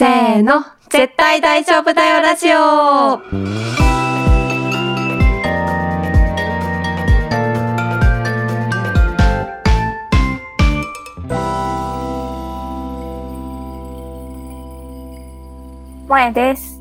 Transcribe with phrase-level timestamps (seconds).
[0.00, 3.18] せーの、絶対大丈夫だよラジオ
[16.08, 16.80] 萌です。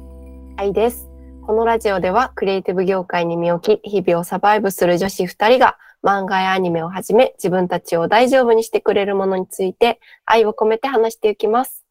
[0.56, 1.10] はいです。
[1.46, 11.84] このラジオではクリエイティブ業界に身を置き、日々をサバイブする女子二人が漫画やアニメをはじめ自分たちを大丈夫にしてくれるものについて愛を込めて話していきます。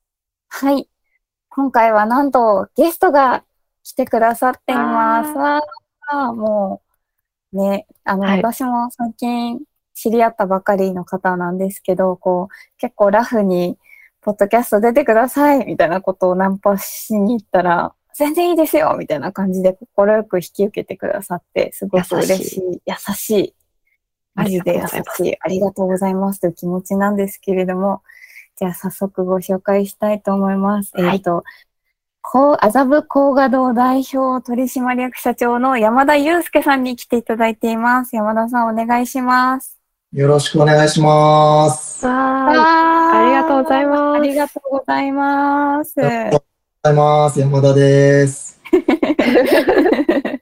[0.49, 0.89] はい。
[1.59, 3.43] 今回はなんとゲストが
[3.83, 5.37] 来てくださっています。
[5.37, 5.61] わ
[6.09, 6.83] あ、も
[7.53, 8.37] う、ね、あの、はい。
[8.37, 9.61] 私も最近
[9.93, 13.77] 知り合ったばかりの方なんですけど、こう、結構ラフに、
[14.21, 23.55] ポッドキャスト出てくださいみたいなことをナンパしに行ったら、全然いいですよみたいな感じで快く引き受けてくださって、すごく嬉しい、優しい、
[24.37, 26.39] マジで優しい、ありがとうございます。
[26.39, 28.05] という気持ちなんですけれども、
[28.59, 30.91] じゃあ早速ご紹介したいと思います。
[30.97, 31.45] はいえっ、と、
[32.21, 38.17] こう、麻布工画堂代表取締役社長の山田祐介さんに来ていただいています。
[38.17, 39.79] 山田さんお願いします。
[40.13, 42.05] よろしくお願いします。
[42.07, 42.53] あわ
[43.13, 45.95] あありがとうございますありがとうございます。
[46.01, 46.45] りがとうご
[46.83, 47.41] ざいます。
[47.41, 48.61] 山田です。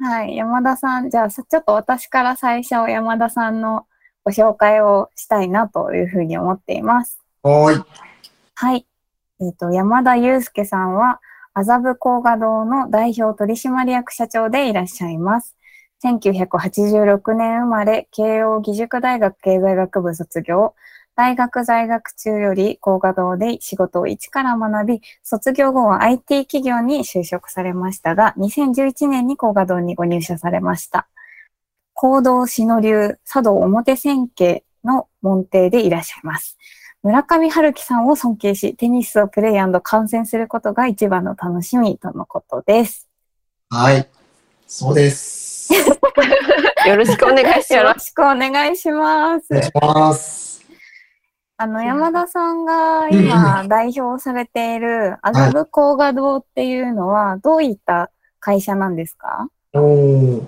[0.00, 3.86] はい、山田さん、じゃあさちょっと私から最初山田さんの
[4.24, 7.20] ご紹介をしたいなというふうに思っています。
[7.42, 7.84] はーい。
[8.54, 8.86] はい。
[9.40, 11.20] えっ、と、山田祐介さんは、
[11.54, 15.56] 麻布工画堂の代表取締役社長でいらっしゃいます。
[16.04, 20.74] 1986年生まれ、慶応義塾大学経済学部卒業。
[21.14, 31.08] 大学在学中より工画堂で仕事を一から学び、卒業後は IT 企業に就職されましたが、2011年に工画堂にご入社されました。
[31.94, 36.58] 行動篠流、茶道表千家の門弟でいらっしゃいます。
[37.02, 43.08] 村上春樹さんを尊敬し、テニスをプレイ観戦することが一番の楽しみとのことです。
[43.70, 44.08] はい。
[44.66, 45.72] そうです。
[46.86, 48.06] よろしくお願いしよろます。
[48.06, 49.54] しくお願いしますお。
[49.54, 50.62] 願いします。
[51.56, 58.10] あの、山田さんが今代表されている麻布工画堂っていうのはどういった
[58.40, 59.48] 会社なんですか？
[59.74, 60.42] おー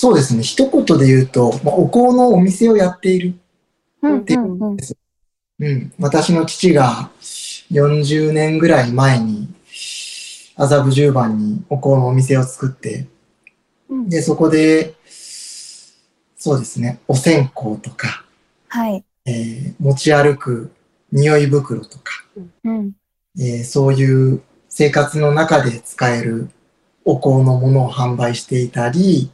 [0.00, 0.42] そうですね。
[0.42, 3.34] 一言で言うと、まあ、お香のお店をやっている。
[4.00, 4.76] うんうんうん
[5.58, 5.92] うん。
[5.98, 7.10] 私の父が
[7.70, 9.46] 40年ぐらい前に
[10.56, 13.08] 麻布十番にお香のお店を作って、
[13.90, 18.24] うんで、そこで、そうですね、お線香とか、
[18.68, 19.04] はい。
[19.26, 20.72] えー持ち歩く
[21.12, 22.24] 匂い袋とか、
[22.64, 22.92] うん。
[23.38, 24.40] えーそういう
[24.70, 26.48] 生活の中で使える
[27.04, 29.30] お香のものを販売していたり、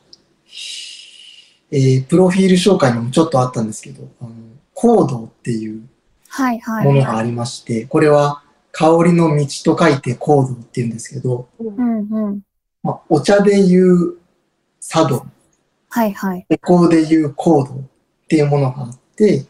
[1.70, 4.30] えープロフィール紹介にもちょっとあったんですけど、あの、
[4.74, 5.82] 香道っていう
[6.28, 6.84] はいはい。
[6.84, 8.42] ものがありまして、これは
[8.72, 12.40] 香りの道と書いて香道っていうんですけど、うんうん。
[12.82, 14.16] まあ、お茶で言う
[14.80, 15.26] 茶道、
[15.88, 16.46] はいはい。
[16.50, 19.46] お香で言う香道っていうものがあって、うん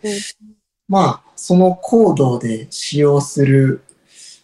[0.88, 3.82] まあ、その香道で使用する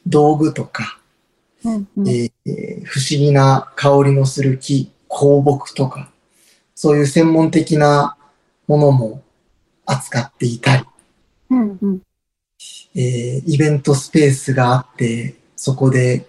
[0.07, 0.99] 道具とか、
[1.65, 2.09] うんうん。
[2.09, 6.12] えー不思議な香りのする木、香木とか、
[6.83, 8.17] そういう専門的な
[8.67, 9.23] ものも
[9.87, 10.85] 扱っていたり、
[11.49, 12.03] うんうん。
[12.97, 16.27] えーイベントスペースがあって、そこで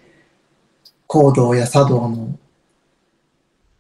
[1.08, 2.38] 香道や茶道の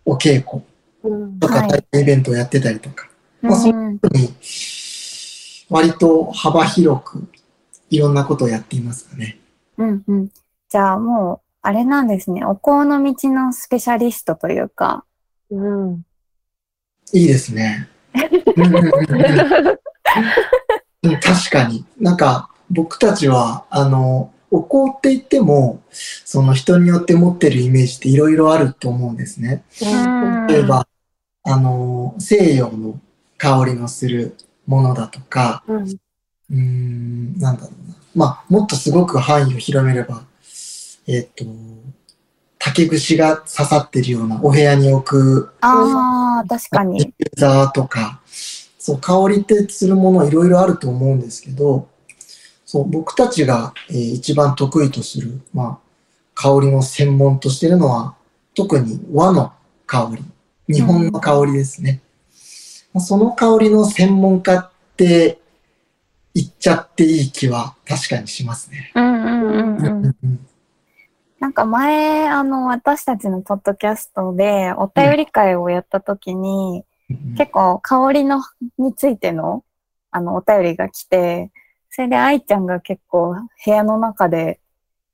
[0.03, 0.63] お稽古
[1.03, 3.07] うんとか、はい体験イベントをやってたりとか、
[3.44, 4.29] まあそうん特に
[5.69, 7.28] 割と幅広く
[7.91, 9.38] いろんなことをやっていますかね。
[9.78, 10.29] うんうん。
[10.69, 12.44] じゃあもう、あれなんですね。
[12.44, 15.05] お香の道のスペシャリストというか。
[15.51, 16.03] うん
[17.13, 17.88] いいですね。
[21.22, 21.85] 確かに。
[22.00, 29.63] なんか、僕たちは、あの、お香って言っても、その人によって持ってるイメージっていろいろあると思うんですね。
[29.81, 30.88] うん例えば、
[31.44, 33.00] あの、西洋の
[33.38, 34.35] 香りのする
[34.66, 35.90] ものだとか、うん
[36.52, 37.96] うーん、なんだろうな。
[38.16, 40.23] まあ、もっとすごく範囲を広めれば、
[41.08, 41.46] えっ、と、
[42.65, 46.99] 竹串が刺さってるようなお部屋に置くああ、確かに。
[46.99, 48.21] ディフューザーとか、
[48.79, 51.89] そう、香りってするものいろいろあると思うんですけど、
[52.65, 55.79] そう、僕たちが、えー一番得意とする、まあ、
[56.35, 58.15] 香りの専門としているのは、
[58.55, 59.51] 特に和の
[59.85, 61.99] 香り、日本の香りですね。
[62.93, 65.37] まあその香りの専門家って
[66.33, 68.93] 言っちゃっていい気は確かにしますね。
[68.95, 70.47] うんうんうんうん。
[71.43, 78.41] うんなんか前、あの、私たちのポッドキャストでお便り会をやった時に、うん結構香りの、
[78.78, 79.63] についての、
[80.09, 81.51] あの、お便りが来て、
[81.90, 84.59] それで愛ちゃんが結構部屋の中で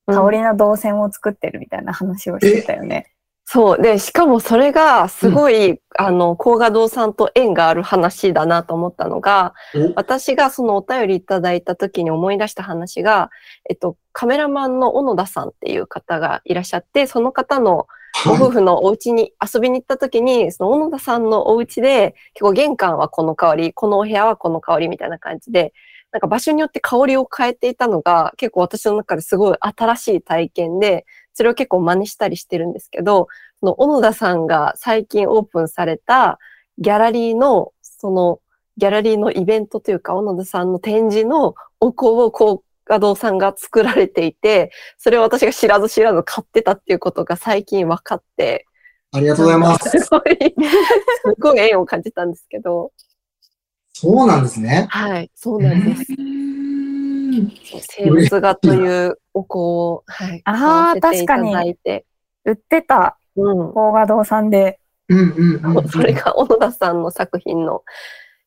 [0.06, 3.12] 香りの動線を作ってるみたいな話をしてたよね。
[3.52, 3.82] そう。
[3.82, 9.94] で、しかもそれがすごい、あの、高画堂さんと縁がある話だなと思ったのが、お？
[9.96, 13.32] 私がそのお便りいただいた時に思い出した話が、
[13.68, 17.88] えっと、カメラマンの小野田さんっていう方がいらっしゃって、その方の
[18.24, 25.74] ご夫婦のお家に遊びに行った時に、その小野田さんのお家で、結構玄関はこの香り、このお部屋はこの香りみたいな感じで、
[26.12, 33.28] なんか場所によって香りを変えていたのが、結構私の中ですごい新しい体験で、それを結構真似したりしてるんですけど、
[33.60, 36.40] その小野田さんが最近オープンされた
[36.78, 38.40] ギャラリーの、その
[38.78, 48.66] ギャラリーのイベントというか、小野田さんの展示のお香を高画堂さんが作られていて、それを私が知らず知らず買ってたっていうことが最近分かって、
[49.12, 49.90] ありがとうございます。
[50.00, 52.92] すごい、すごい縁を感じたんですけど、
[53.94, 54.88] そうなんですね。
[54.90, 56.06] はい、そうなんです。
[57.82, 62.06] 生物画というお香を、はい、あー買わせていただいて、
[62.46, 63.74] 売ってた、うん。
[63.74, 64.80] 高画堂さんで。
[65.08, 65.88] うんうんうんうん。
[65.90, 67.84] それが小野田さんの作品の、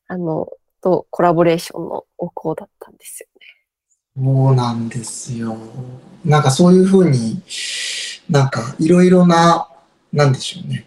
[0.07, 0.47] あの、
[0.81, 3.43] とコラボレーションのお香だったんですよね。
[4.15, 5.57] そうなんですよ。
[6.23, 7.41] なんかそういうふうに、
[8.29, 9.69] なんかいろいろな、
[10.11, 10.85] なんでしょうね。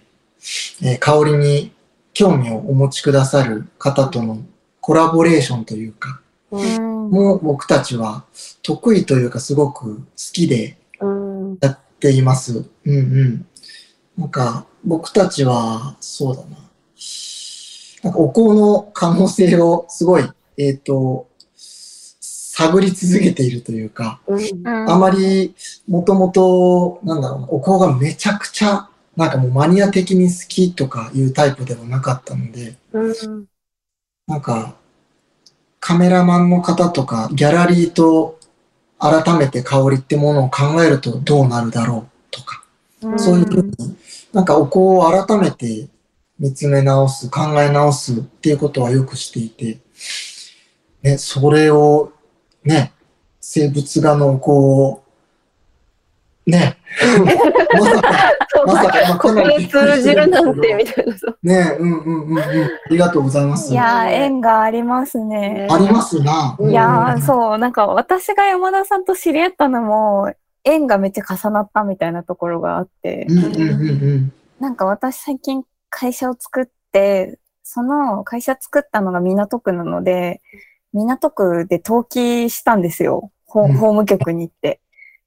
[0.83, 1.73] えー香りに
[2.13, 4.39] 興味をお持ちくださる方との
[4.81, 6.21] コラボレーションというか、
[6.51, 6.96] うん。
[7.17, 8.25] もう僕たちは
[8.63, 10.03] 得意というかすごく好
[10.33, 11.59] きでうん。
[11.61, 12.65] やっています。
[12.85, 13.47] うんうん。
[14.19, 16.49] なんか僕たちは、そうだな。
[18.03, 20.25] なんかお香の可能性をすごい、
[20.57, 24.69] えっ、と、探り続けているというか、うん。
[24.69, 25.55] あまり、
[25.89, 33.47] もともと、なんだろうな、お香がめちゃくちゃ、なんかもうマニア的に好きとかいうタイプではなかったので、うん。
[34.27, 34.77] なんか、
[35.87, 38.41] カメラマンの方とか、ギャラリーと
[38.99, 42.65] 改めて香りってものを考えるとどうなるだろうとか、
[43.03, 43.19] うん。
[43.21, 43.97] そういうふうに、
[44.33, 45.87] なんかお香を改めて
[46.41, 49.79] 見つめ直す、考え直すっていうことはよくしていて、
[51.03, 52.13] ね、それを、
[52.65, 52.93] ね、
[53.41, 55.05] 生物画のお香を、
[56.47, 56.77] ね、
[57.75, 61.15] まさか、まさか、まあここに通じるなんて、みたいな。
[61.43, 62.43] ね、うんうんうんうん、あ
[62.89, 63.73] りがとうございます。
[63.73, 65.67] いやー、縁がありますね。
[65.69, 66.57] ありますな。
[66.61, 70.33] いやそう、なんか私が山田さんと知り合ったのも、
[70.63, 73.33] 縁がめっちゃ重なったみたいなところがあって、ん。
[73.33, 74.33] うんうんうんうん。
[74.61, 80.41] なんか私最近会社を作って、その会社作ったのが港区なので、
[80.93, 83.33] 港区で登記したんですよ。
[83.47, 84.81] 法務局に行って。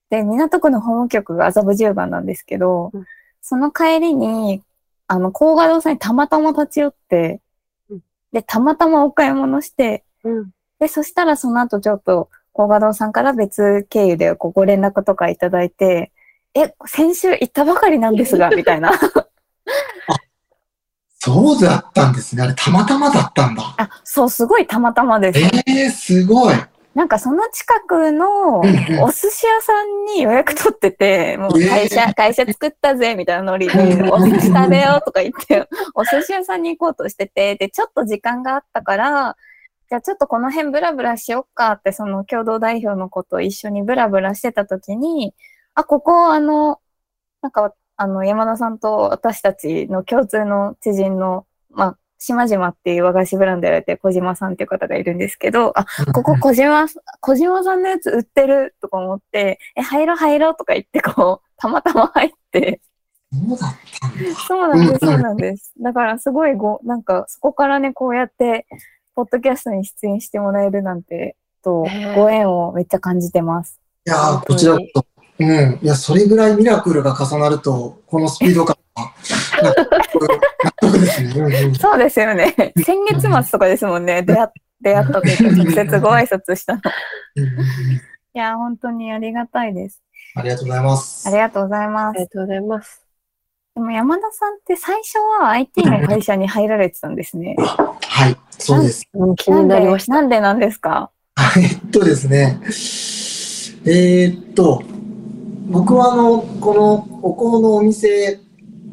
[0.09, 3.05] で、港区の法務局が麻布十番なんですけど、うん
[3.41, 4.61] その帰りに、
[5.07, 7.41] あの、高画堂さんにたまたま立ち寄って
[7.89, 8.01] うん、
[8.31, 10.51] で、たまたまお買い物して、うん。
[10.79, 16.11] で、そしたらその後ちょっと、高画堂さんから別経由でご連絡とかいただいて、
[16.53, 18.91] え、先週行ったばかりなんですが、 みたいな。
[21.21, 22.43] そうだったんですね。
[22.43, 23.63] あれ、たまたまだったんだ。
[23.77, 25.39] あ、そう、すごいたまたまです。
[25.39, 26.55] ええー、すごい。
[26.95, 39.37] なんかその近くのお寿司屋さんに予約取ってて、もう会社、え会社作ったぜ、みたいなノリで、お寿司食べようとか言って、お寿司屋さんに行こうとしてて、で、ちょっと時間があったから、
[39.89, 45.33] じゃあちょっとこの辺ブラブラしよっかって、その共同代表の子と一緒にブラブラしてた時に、
[45.75, 46.79] あ、ここ、あの、
[47.41, 56.85] なんか、あの、山田さんと私たちの共通の知人の、まあ、島々っていう和菓子ブランドやられてる小島さんっていう方がいるんですけど、あ、ここ小島、
[57.21, 62.81] 小島さんのやつ売ってるとか思って、え、入ろう入ろうとか言ってこう、たまたま入って、
[63.31, 64.35] そうだったんだ。
[64.47, 65.73] そうなんです、うんそうなんです。
[65.79, 68.67] だからすごいご、なんかそこからね、こうやって、
[69.15, 71.85] ポッドキャストに出演してもらえるなんて、と
[72.15, 73.79] ご縁をめっちゃ感じてます。
[74.05, 75.05] いやこちらこそ。
[75.39, 75.79] うん。
[75.81, 79.13] いや、それぐらいミラクルが重なると、このスピード感は、
[81.79, 82.55] そうですよね。
[82.83, 84.47] 先月末とかですもんね、出会っ
[84.81, 86.81] 出会ったというか、直接ご挨拶したの。
[88.33, 90.01] いや、本当にありがたいです。
[90.35, 91.27] ありがとうございます。
[91.27, 92.15] ありがとうございます。
[92.15, 93.05] ありがとうございます。
[93.75, 97.55] でも山田さんって最初は IT の会社に入られてたんですね。
[97.57, 99.03] はい、そうです。
[99.13, 100.13] うん、気になりました。
[100.13, 101.11] なんでなんでなんですか？
[101.57, 102.59] えっとですね、
[103.85, 104.81] えーっと、
[105.67, 108.39] 僕はあの、このお香のお店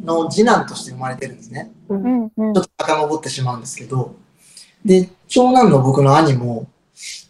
[0.06, 1.70] の次男として生まれてるんですね。
[1.88, 4.14] ううんんうんちょっと遡ってしまうんですけど、
[4.84, 6.66] で、長男の僕の兄も、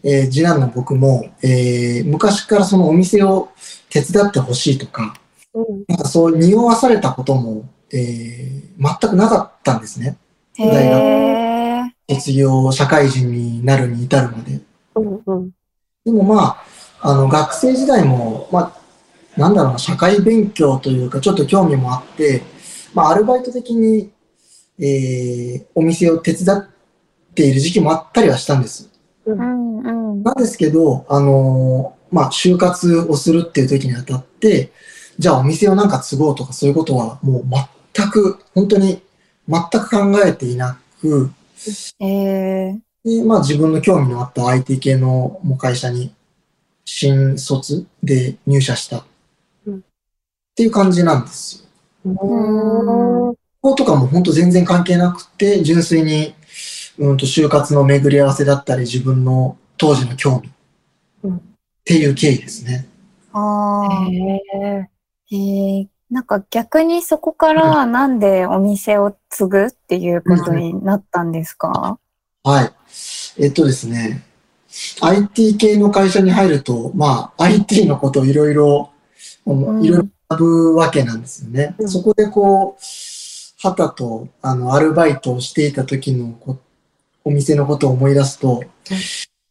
[0.05, 3.49] えー次男の僕も、えー昔からそのお店を
[3.91, 5.17] 手伝ってほしいとか、
[5.55, 10.17] うんなんかそう匂わされたことも、えー全くなかったんですね。
[10.59, 10.65] へ
[12.09, 12.15] え。
[12.15, 14.61] 卒業、社会人になるに至るまで。
[14.95, 15.51] うんうん
[16.05, 16.57] でもま
[17.01, 18.73] あ、あの、学生時代も、ま
[19.37, 22.43] あ、なんだろうな、社会勉強というか、ちょっと興味もあって、
[22.97, 24.11] まあ、アルバイト的に、
[24.79, 26.67] えーお店を手伝っ
[27.35, 28.91] ている時期もあったりはしたんです。
[29.27, 30.23] うんうん。
[30.23, 34.73] なんですけど、あのーまあ、就活をするっていう時にあたって、
[35.19, 37.45] じゃあお店をなんか継ごうとかそういうことはもう
[37.95, 39.03] 全く、本当に
[39.47, 41.31] 全く考えていなく、
[42.01, 46.15] えー、で、まあ自分の興味のあった IT 系のもう会社に
[46.87, 49.05] 新卒で入社したっ
[49.67, 49.85] うん
[50.55, 51.66] ていう感じなんですよ。
[52.07, 52.17] うん。
[52.17, 56.35] ここことかも本当全然関係なくて、純粋に、
[56.99, 60.51] うんと就活の巡り合わせだったり自分の当時の興味
[61.25, 61.41] うんっ
[61.85, 62.87] ていう経緯ですね。
[63.33, 64.07] ああ。
[64.07, 64.89] へえ。
[65.31, 71.99] えー、なんか逆にそこからなんでお店を継ぐっていうことになったんですか？
[72.45, 72.73] はい。
[73.39, 74.23] えっとですね、
[75.03, 78.91] IT 系の会社に入ると、まあ IT のことをいろいろ、
[79.45, 81.75] うんいろいろ学ぶわけなんですよね。
[81.79, 82.83] うんそこでこう、
[83.67, 86.59] はたと、あの、アルバイトをしていた時のこ
[87.25, 88.63] お店のことを思い出すと、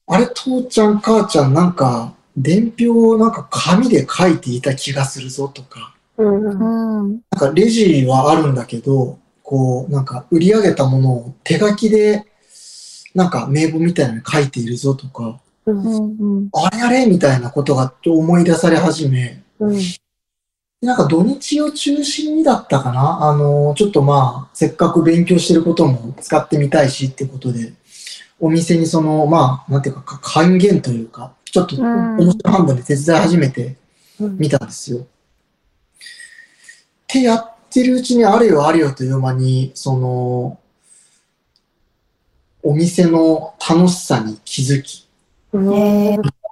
[0.07, 7.03] あれ、父ちゃん、母ちゃん、なんか、伝票をなんか紙で書いていた気がするぞとか、うん。
[7.03, 7.09] うん。
[7.09, 12.25] なんかレジはあるんだけど、こう、なんか売り上げたものを手書きで、
[13.13, 15.83] なんか名簿みたいなのに書いているぞとか、うん。
[15.83, 16.49] うんうん。
[16.53, 19.79] あれあれみたいなことが思い出され始め、うん。
[20.85, 23.23] なんか土日を中心にだったかな？
[23.23, 27.73] あの、ちょっとまあ、せっかく勉強してることも使ってみたいしってことで、
[28.39, 33.75] お店にその、まあ、なんていうか、か還元というか、ちょっとうん面白半分で手伝い始めて
[34.19, 34.37] うん。
[34.37, 34.99] 見たんですよ。
[34.99, 35.05] っ
[37.07, 40.59] てやってるうちにあれよあれよという間に、その、
[42.61, 45.07] お店の楽しさに気づき、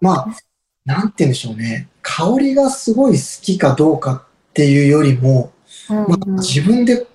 [0.01, 0.27] まあ、
[0.85, 1.87] なんて言うんでしょうね。
[2.01, 5.51] 香りがすごい好きかどうかっていうよりも、
[5.89, 7.07] まあ、自分で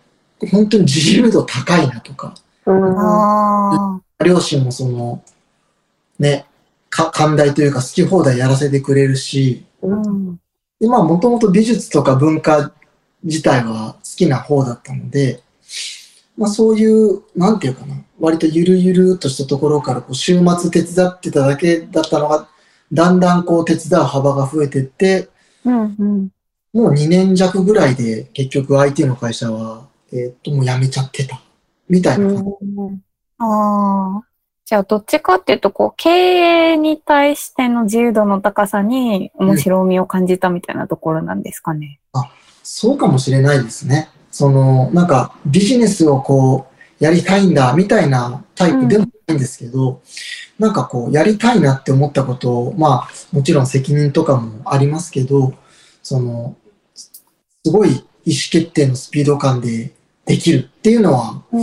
[0.51, 2.35] 本当に自由度高いなとか、
[2.67, 2.95] うん。
[2.99, 5.23] あ両親もその、
[6.19, 6.47] ね、
[6.91, 9.87] か寛大というか好き放題やらせてくれるし、あ。
[9.87, 10.41] うん。
[10.81, 12.73] で、まあ、もともと美術とか文化
[13.23, 15.43] 自体は好きな方だったので、
[16.37, 22.49] まあ、そういう、なんていうかな、割とゆるゆるっとしたところから、こう、週末手伝ってただけだったのが、
[22.93, 25.29] だんだんこう、手伝う幅が増えてって、
[25.65, 26.29] うんうん。
[26.73, 31.41] もう2年弱ぐらいで、結局 IT の会社は、えーっと、もう辞めちゃってた。
[31.89, 32.51] みたいな感じ。
[33.39, 34.29] ああ。
[34.65, 42.01] じゃあ、どっちかっていうと、こう、経営に対しての自由度の高さに面白みを感じたみたいなところなんですかね。
[42.63, 44.11] そうかもしれないですね。
[44.31, 46.67] その、なんか、ビジネスをこ
[47.01, 50.03] う、やりたいんだ、みたいなタイプでもないんですけど、
[50.59, 55.55] なんかこう、やりたいなって思ったことを、まあ、もちろん責任とかもありますけど、
[56.03, 56.57] その、
[56.95, 57.13] す
[57.71, 58.05] ごい意思
[58.51, 59.93] 決定のスピード感で
[60.25, 61.63] できるっていうのは、うん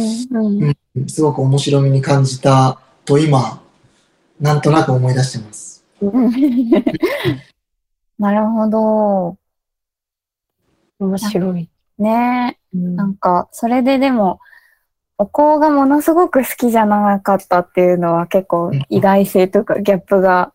[0.63, 0.75] うん。
[1.07, 3.61] すごく面白みに感じたと今、
[4.39, 5.83] なんとなく思い出してます。
[8.17, 9.37] なるほど。
[10.99, 11.69] 面白い。
[11.97, 14.39] ねうんなんか、それででも、
[15.17, 20.51] お香がものすごく好きじゃなかったっていうのは結構意外性とかギャップが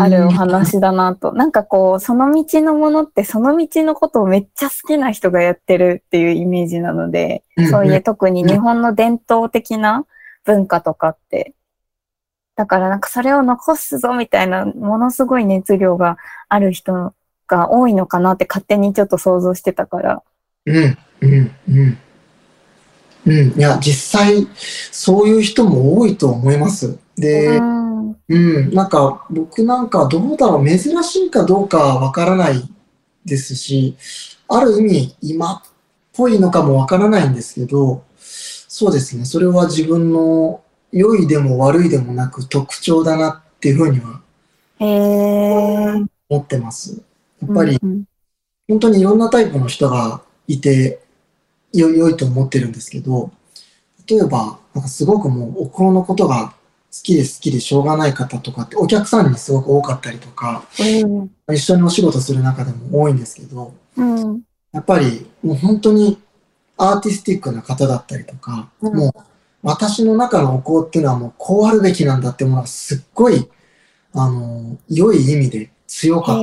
[0.00, 1.32] あるお話だなと。
[1.32, 10.06] なんかこう、その道のものってその道のことをめっちゃ好きな人がやってるっていうイメージなので、うんそういう特に日本の伝統的な
[10.44, 11.54] 文化とかって、
[12.54, 16.16] だからなんかそれを残すぞみたいなものすごい熱量が
[16.48, 17.12] ある人
[17.46, 20.22] が多いのかなって勝手にちょっと想像してたから。
[20.64, 21.98] うん、うん、うん。
[23.26, 24.46] うん、いや、実際、
[24.92, 26.96] そういう人も多いと思います。
[27.16, 28.10] で、うん。
[28.28, 32.62] うん、なんか、僕なんかどうだろう、珍しいかどうかはわからない
[33.24, 33.96] ですし、
[34.48, 35.62] ある意味、今っ
[36.12, 40.60] ぽいのかもわからないんですけど、そうですね、それは自分の
[40.92, 44.20] 良いでも悪いでもなく特徴だなっていうふうには。
[44.78, 47.02] 思ってます。
[47.42, 48.04] やっぱり、うん
[48.68, 51.00] 本当にいろんなタイプの人がいて
[51.78, 53.30] よ良いと思ってるんですけど、
[54.08, 61.30] 例えば、なんかすごくもうお香のことが好きで好きでしょうがない方とかってお客さんにすごく多かったりとか、うん。
[61.54, 64.42] 一緒にお仕事する中でも多いんですけど、うん。
[64.72, 66.18] やっぱりもう本当に
[66.76, 69.12] アーティスティックな方だったりとか、うんもう
[69.62, 73.50] 私の中のお香っていうのはもうこうあるべきなんだってものがすっごい、
[74.12, 76.42] あの、良い意味で強かった。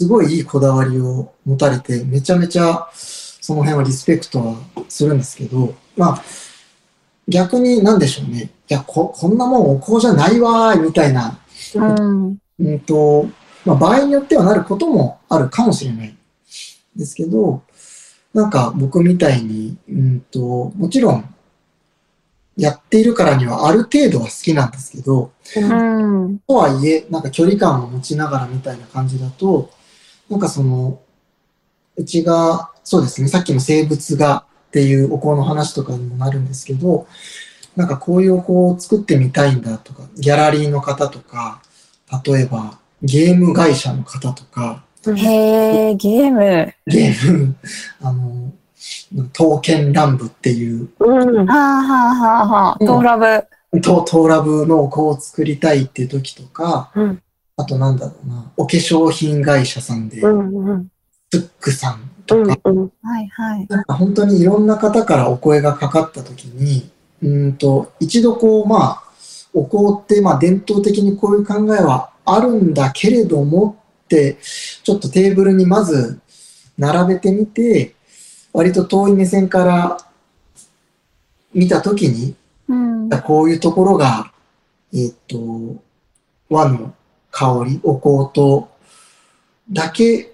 [0.00, 2.88] すごいいいこだわりを持たれて、めちゃめちゃ
[3.48, 4.56] その辺はリスペクトは
[4.90, 6.22] するんですけど、まあ、
[7.28, 8.50] 逆になんでしょうね。
[8.68, 11.40] いや、こ、こんなもんお香じゃないわーい、みたいな、
[11.74, 12.38] うん。
[12.58, 13.26] うんと、
[13.64, 16.14] まあ場合によってはなることもあるかもしれない。
[16.94, 17.62] ですけど、
[18.34, 21.34] なんか僕みたいに、うんと、もちろん、
[22.58, 26.38] やっているからにはある程度は好きなんですけど、うん。
[26.46, 29.70] とはいえ、なんか距離感を持ちながらみたいな感じだと、
[30.28, 31.00] なんかその、
[31.96, 37.06] うちが、そうですね、さっきの生物画っていうお香の話とかにもなるんですけど、
[37.76, 41.60] なんかこういうお香を作ってみたいんだとか、ギャラリーの方とか、
[42.24, 46.72] 例えばゲーム会社の方とか、へえ、ゲーム。
[46.86, 47.56] ゲーム、
[48.00, 48.52] あの、
[49.34, 51.46] 刀剣乱舞っていう、うん。
[51.46, 52.76] はあはあはあはあ。
[52.80, 53.80] うんトーラブ。
[53.82, 57.22] トトーラブのお香を作りたいっていう時とか、うん。
[57.58, 60.68] あとなんだろうな、お化粧品会社さんで、うん。
[60.70, 60.88] うん。
[61.30, 62.76] スックさんうとか、ん。
[62.76, 62.92] うん。
[63.02, 63.66] はいはい。
[63.68, 66.88] なんか本当にいろんな方からお声がかかった時に、
[67.22, 69.02] うーんと、一度こう、まあ、
[69.52, 74.38] お香って、まあ伝統的にこういう考えはあるんだけれどもって、
[74.84, 76.20] ちょっとテーブルにまず
[76.76, 77.94] 並べてみて、
[78.52, 79.98] 割と遠い目線から
[81.54, 82.36] 見た時に、
[82.68, 83.10] うん。
[83.22, 84.30] こういうところが、
[84.92, 85.76] えっ、と、
[86.50, 86.94] 和の
[87.30, 88.68] 香り、お香と、
[89.70, 90.32] だけ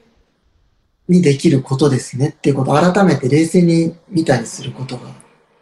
[1.08, 5.10] にできることですねっていうことを改めて冷静に見たりすることが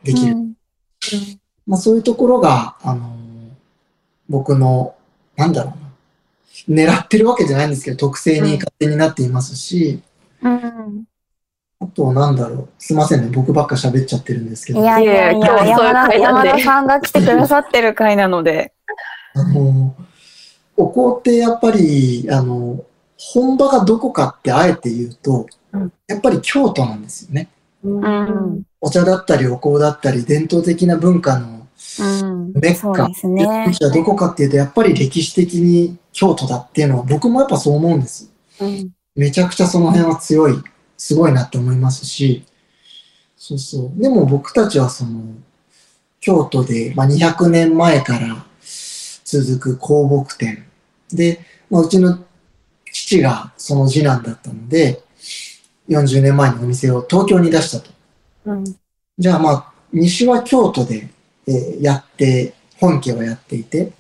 [0.02, 0.32] できる。
[0.32, 0.52] うん
[1.66, 3.16] まあそういうところが、あの
[4.28, 4.94] 僕の、
[5.36, 5.74] なんだろ
[6.68, 10.02] うな、狙ってるわけじゃないんですけど、特性に勝手になっていますし、
[10.42, 11.04] うん。
[11.80, 18.72] あと、なんだろう、すいませんね、僕ばっか喋っちゃってるんですけど、いやいやいや、いや今日そういう山田回なんで山田さんが来てくださってる回なので。
[19.34, 19.94] あの、
[20.76, 22.84] お香ってやっぱり、あの、
[23.32, 27.48] 本場がどこかってあえて言うと、うんやっぱり京都なんですよね。
[27.82, 28.62] うん。
[28.80, 31.66] お茶だったりお香だったり伝統的な文化の
[32.00, 32.70] うんメ。
[32.70, 33.72] ッカそうですね。
[33.72, 38.30] じゃあどこかっていうとやっぱり歴史的に京都だっていうのは僕もやっぱそう思うんです。
[38.60, 38.90] うん。
[39.14, 40.54] めちゃくちゃその辺は強い、
[40.96, 42.44] すごいなって思いますし、
[43.36, 44.00] そうそう。
[44.00, 45.20] でも僕たちはその、
[46.20, 48.46] 京都で、まあ、200年前から
[49.24, 50.64] 続く香木店
[51.12, 52.24] で、まあ、うちの
[52.92, 55.02] 父がその次男だったので、
[55.88, 57.90] 40年前にお店を東京に出したと。
[58.46, 58.64] うん。
[59.18, 61.08] じゃあまあ、西は京都で、
[61.46, 63.92] えーやって、本家はやっていて、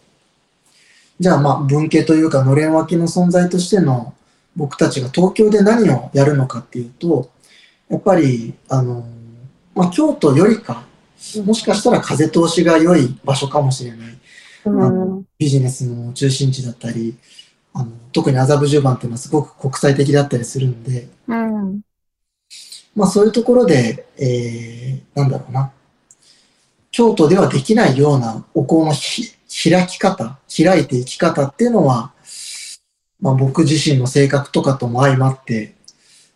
[1.18, 4.14] じゃあまあ、文家というか、のれん脇の存在としての
[4.56, 7.30] 僕たちが東京で何をやるのかっていうと、
[7.88, 9.06] やっぱり、あの、
[9.74, 10.84] まあ、京都よりか、
[11.44, 14.18] もしかしたら風通しが良い場所かもしれない。
[14.64, 15.24] うん。
[15.38, 17.14] ビジネスの中心地だったり、
[17.74, 21.80] あの特に麻布十番っていうのはすごく国際的だったりするんで、うん。
[22.94, 25.72] まあそういうところで、えー、なんだろうな。
[26.90, 29.32] 京都ではできないようなお香のひ
[29.70, 32.12] 開き方、開いていき方っていうのは、
[33.20, 35.74] まあ僕自身の性格とかとも相まって、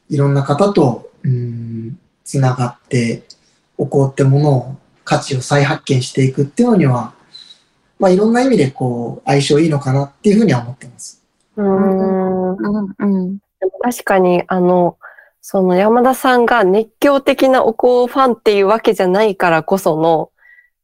[0.09, 3.25] いろんな方と、うーん、つながって、
[3.77, 7.13] お香ってものを、価値を再発見していくっていうのには、
[7.99, 11.16] まあいろんな意味でこう、相性いいのかなっていうふうには思ってます。
[11.57, 12.95] うん。
[12.99, 13.39] うん。
[13.83, 14.99] 確かに、あの、
[15.41, 20.31] その山田さんが熱狂的なお香ファンっていうわけじゃないからこその、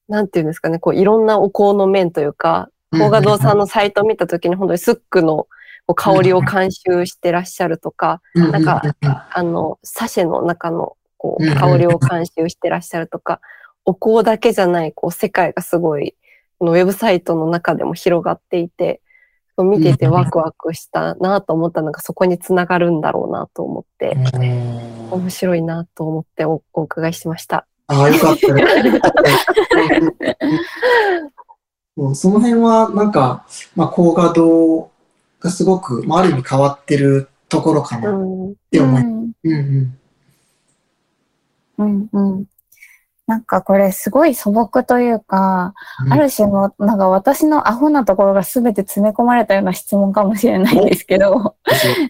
[0.08, 5.48] なんていうんですかね、こういろんなお香の面というか、高画堂さんのサイト見たときに本当にスックの
[5.96, 8.82] 香りを監修してらっしゃるとか、なんか
[9.30, 13.40] あの、サシェの中のこう香りを監修してらっしゃるとか、
[13.84, 16.14] お香だけじゃないこう世界がすごい、
[16.58, 19.00] このウェブサイトの中でも広がっていて、
[19.58, 27.66] 見ててワクワクしたなと思ったのがそこにつながるんだろうなと思って、うん面白いなと思っておお伺いしました。
[27.86, 28.64] ああ、よかったね。
[32.14, 33.44] その辺は、なんか、
[33.76, 34.90] まあ、高画堂
[35.40, 38.54] がすごく、まあ、ある意味変わってるところかうなっん。
[38.70, 42.46] て思い、うんうんうんうんうん。
[43.26, 46.12] なんかこれすごい素朴というか、うん。
[46.12, 51.56] ある種の、なんか私のアホなところが全て詰め込まれたような質問かもしれないんですけど、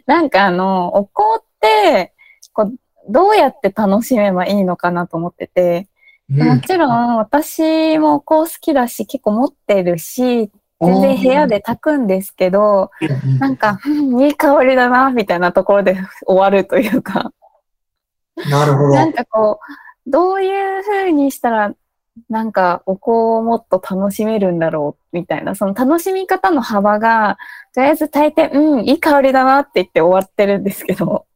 [0.07, 2.15] なんかあの、お香って、
[2.53, 2.75] こう、
[3.09, 5.89] どうやって楽しめばいいのかなと思ってて、
[6.31, 6.49] うん。
[6.49, 13.39] もちろん私もお香好きだし、結構持ってるし、全然部屋で炊くんですけど、うん。
[13.39, 17.33] なんか、うんいい香りだな、みたいなところで終わるというか、
[18.51, 18.95] なるほど。
[18.95, 21.75] なんかこう、どういう風にしたら、
[22.29, 27.39] なんかお香をもっと楽しめるんだろう、みたいな、その楽しみ方の幅が、
[27.75, 31.27] とりあえず大抵、うん、いい香りだなって言って終わってるんですけど、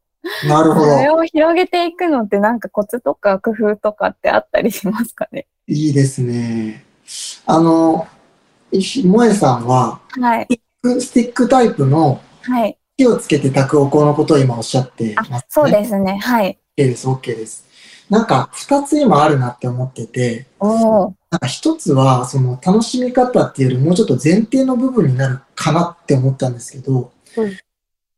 [0.47, 0.97] なるほど。
[0.97, 5.47] それを広げていくのってなんかコツとか工夫とかってあったりしますかね？
[5.67, 6.85] いいですね。
[7.45, 8.07] あの、
[8.71, 10.47] 石萌さんは、はい。
[10.99, 12.77] スティックタイプのはい。
[12.97, 15.41] 火をつけて炊くお香のことを今おっしゃってます、ね。
[15.49, 16.17] そうですね。
[16.17, 16.59] はい。
[16.77, 17.66] OK です、OK です。
[18.09, 27.57] なんか、二つ今あるなって思ってて、なんか一つは、その楽しみ方っていうよりもうちょっと前提の部分になるかなって思ったんですけど、うん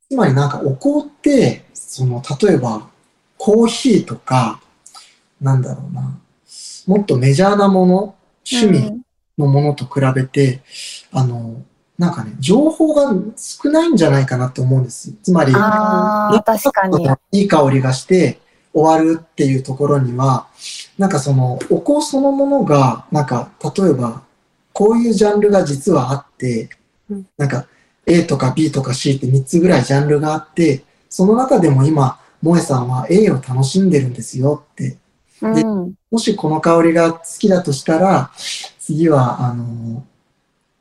[0.09, 2.89] つまりなんかお香って、その、例えば、
[3.37, 4.59] コーヒーとか、
[5.39, 6.19] なんだろうな、
[6.87, 8.15] もっとメジャーなもの、
[8.51, 9.03] 趣味
[9.37, 10.61] のものと比べて、
[11.11, 11.61] あの、
[11.99, 15.13] なんかね、情報が少ないんじゃないかなって思うんです。
[15.21, 17.07] つまり、確かに。
[17.31, 18.39] いい香りがして
[18.79, 20.47] 終わるっていうところには、
[20.97, 24.23] なんかそのお香そのものが、なんか例えば
[24.73, 26.69] こういうジャンルが実はあって
[27.09, 27.65] うん、なんか
[28.05, 34.97] A とか B とか C って3つぐらいジャンルがあって、その中でも今、萌えさんは A を楽しんでるんですよって。
[35.41, 35.93] うん。
[36.09, 38.31] もしこの香りが好きだとしたら、
[38.79, 40.03] 次はあの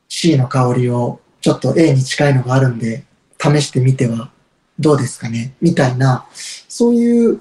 [0.09, 3.05] C の香りをちょっと A に近いのがあるんで、
[3.41, 4.31] 試してみては
[4.79, 6.27] どうですかねみたいな、
[6.69, 7.41] そういう、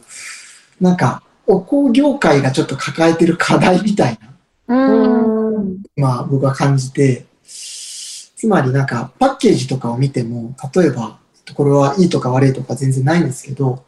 [0.80, 4.20] なんか、お香業界がちょっと抱えてる課題みたい
[4.68, 5.84] な、うん。
[5.96, 11.20] まあ僕は感じて、つまりなんかパッケージとかを見ても、例えば、
[11.56, 13.86] これはいいとか悪いとか全然ないんですけど、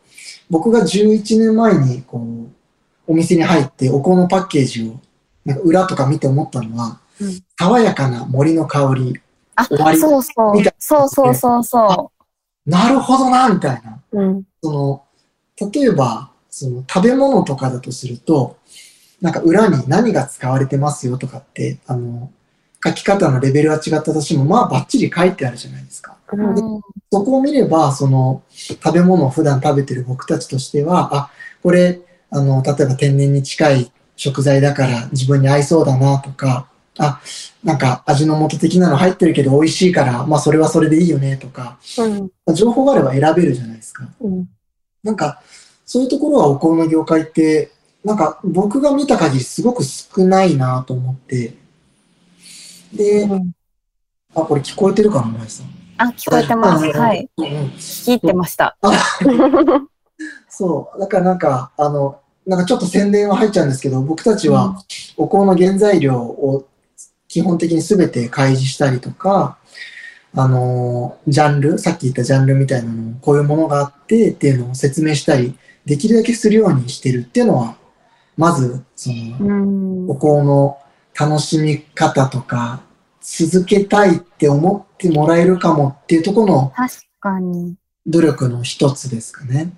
[0.50, 5.00] 僕が11年前にこう、お店に入ってお香のパッケージを、
[5.46, 9.20] なんか裏とか見て思ったのは、うん爽やかな森の香り、
[9.56, 10.74] あ、終わりそうそうみたい。
[10.80, 12.12] そうそうそうそ
[12.66, 14.00] なるほどな、みたいな。
[14.14, 14.44] うん。
[14.64, 14.72] そ
[15.60, 18.58] の、例えば、その食べ物とかだとすると、
[19.22, 22.32] なんか裏に何が使われてますよとかって、あの、
[22.84, 26.18] 書き方のレベルは違ったとしても、まあバッチリ書いてあるじゃないですか。
[26.32, 26.38] う。
[26.38, 31.32] うんうんそこを見れば、その、食べ物を普段食べてる僕たちとしては、あ、
[31.64, 36.70] これ、あの、例えば天然に近い食材だから自分に合いそうだなとか、
[37.00, 37.20] あ、
[37.64, 42.54] なんか味の素的なの入ってるけど美味しいから、まあそれはそれでいいよねとか、うん。
[42.54, 44.08] 情報があれば選べるじゃないですか。
[44.20, 44.50] うん。
[45.02, 45.42] なんか、
[45.90, 47.72] そういうところはお香の業界って、
[48.06, 51.56] なんか僕が見た限りすごく少ないなと思って、
[52.94, 53.52] で、うん
[54.36, 55.66] あ、これ聞こえてるかな、前さん。
[55.98, 56.86] あ、聞こえてます。
[56.96, 57.28] はい。
[57.40, 58.78] 聞いてました。
[60.48, 61.00] そう。
[61.00, 64.80] だからなんか、あの、なんかちょっと宣伝は入っちゃうんですけど、僕たちは
[65.18, 66.68] お香の原材料を
[67.28, 69.58] 基本的に全て開示したりとか、
[70.36, 75.58] あの、ジャンル、さっき言ったジャンルみたいなのを、こういうものがあってっていうのを説明したり、
[75.90, 77.76] できるだけするようにしてるっていうのは、
[78.38, 80.16] まず、その、うんお。
[80.16, 80.78] 香の
[81.20, 82.82] 楽しみ方とか、
[83.22, 87.76] 続けたいって思ってもらえるかもっていうところの確かに。
[88.06, 89.74] 努力の一つですかね。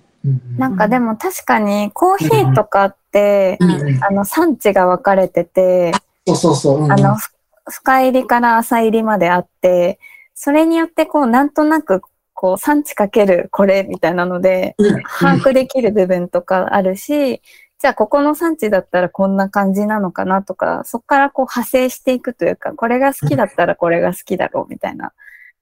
[0.58, 3.58] なんかでも確かにコーヒーとかって、
[4.06, 5.92] あの産地が分かれてて、
[6.26, 6.92] そうそうそう。
[6.92, 7.32] あの、ふ
[7.70, 9.98] 深入りから浅入りまであって、
[10.34, 12.02] それによってこうなんとなく
[12.42, 17.40] こう産地かけるこれみたいなのでうん把握できる部分とかあるし、
[17.78, 25.12] じゃあここの産地だったらこんな感じなのかなとか、そこからこう派生していくというか、これが好きだったらこれが好きだろうみたいな、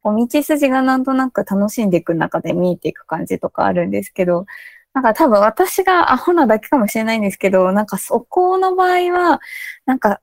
[0.02, 4.46] こう道筋がなんとなく楽しんでいく中で見えていく感じとかあるんですけど、
[4.94, 9.40] なんか多分私がアホなだけかもしれないんですけど、なんかそこの場合は、
[9.84, 10.20] なんか、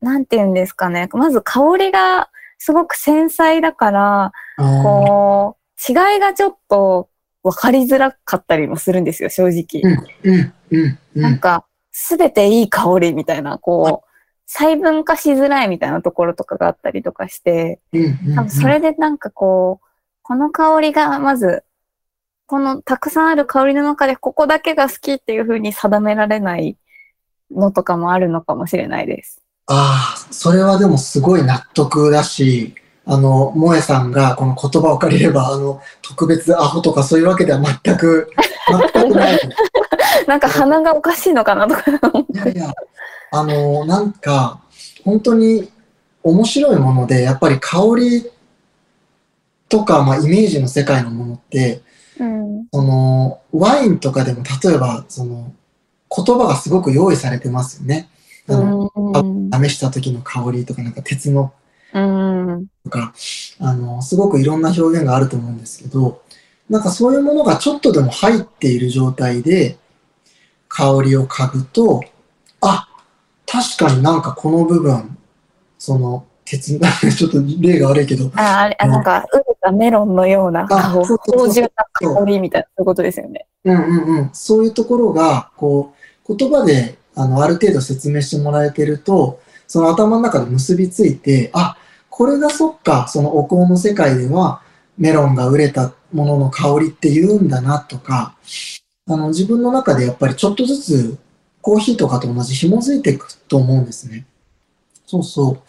[0.00, 1.08] なんて言うんですかね。
[1.12, 5.57] まず香りがすごく繊細だから、こう、
[5.88, 7.08] 違いがちょっと
[7.42, 9.82] 分かりづらかったりもするんですよ、正直。
[10.24, 11.38] うん、うん、うなんん。
[11.38, 14.08] か、すべていい香りみたいな、こう、
[14.46, 17.80] 細分化しづらいみたいなところとかがあったりとかして、
[18.34, 19.86] 多分それでなんかこう、
[20.22, 21.64] この香りがまず、
[22.46, 26.78] このたくさんある香りの中でここだけが好きっていう風に定められない
[27.50, 29.42] のとかもあるのかもしれないです。
[29.66, 32.74] ああ、それはでもすごい納得だし、
[33.10, 38.30] あの、萌えさんがこの言葉を借りれば、あの、特別アホとかそういうわけでは全く、
[38.92, 39.40] 全くない。
[40.28, 41.82] なんか鼻がおかしいのかなとか
[42.34, 42.74] いやいや、
[43.30, 44.60] あの、なんか、
[45.06, 45.72] 本当に
[46.22, 48.30] 面白いもので、やっぱり香り
[49.70, 51.80] とか、まあ、イメージの世界のものって、
[52.20, 52.66] うん。
[52.70, 55.54] その、ワインとかでも、例えば、その、
[56.14, 58.10] 言葉がすごく用意されてますよね。
[58.50, 59.50] あの、うん。
[59.50, 61.54] 試した時の香りとか、なんか鉄の
[61.94, 62.66] うん。
[62.84, 63.14] とか、
[63.60, 66.22] あの、すごくいろんな表現があると思うんですけど、
[66.68, 69.78] なんかそういうものがちょっとでも入っている状態で、
[70.68, 72.02] 香りを嗅ぐと、
[72.60, 72.88] あ、
[73.46, 75.16] 確かになんかこの部分、
[75.78, 76.78] その、鉄、
[77.16, 83.46] ちょっと例が悪いけど、あ、あれ、あなんか、うれたメロンのような芳醇な香りみたいな、そういうことですよね。
[83.64, 85.94] うんうんうん、そういうところが、こ
[86.26, 91.76] う、言葉で、あの、ある程度説明してもらえてると、その頭の中で結びついて、あ、
[92.08, 94.62] これがそっか、そのお香の世界では、
[94.96, 98.34] メロンが売れたものの香りって言うんだなとか、
[99.06, 101.18] あの、自分の中でやっぱりちょっとずつ
[101.60, 104.26] コーヒーとかと同じ紐づいていくと思うんですね。
[105.06, 105.62] そうそ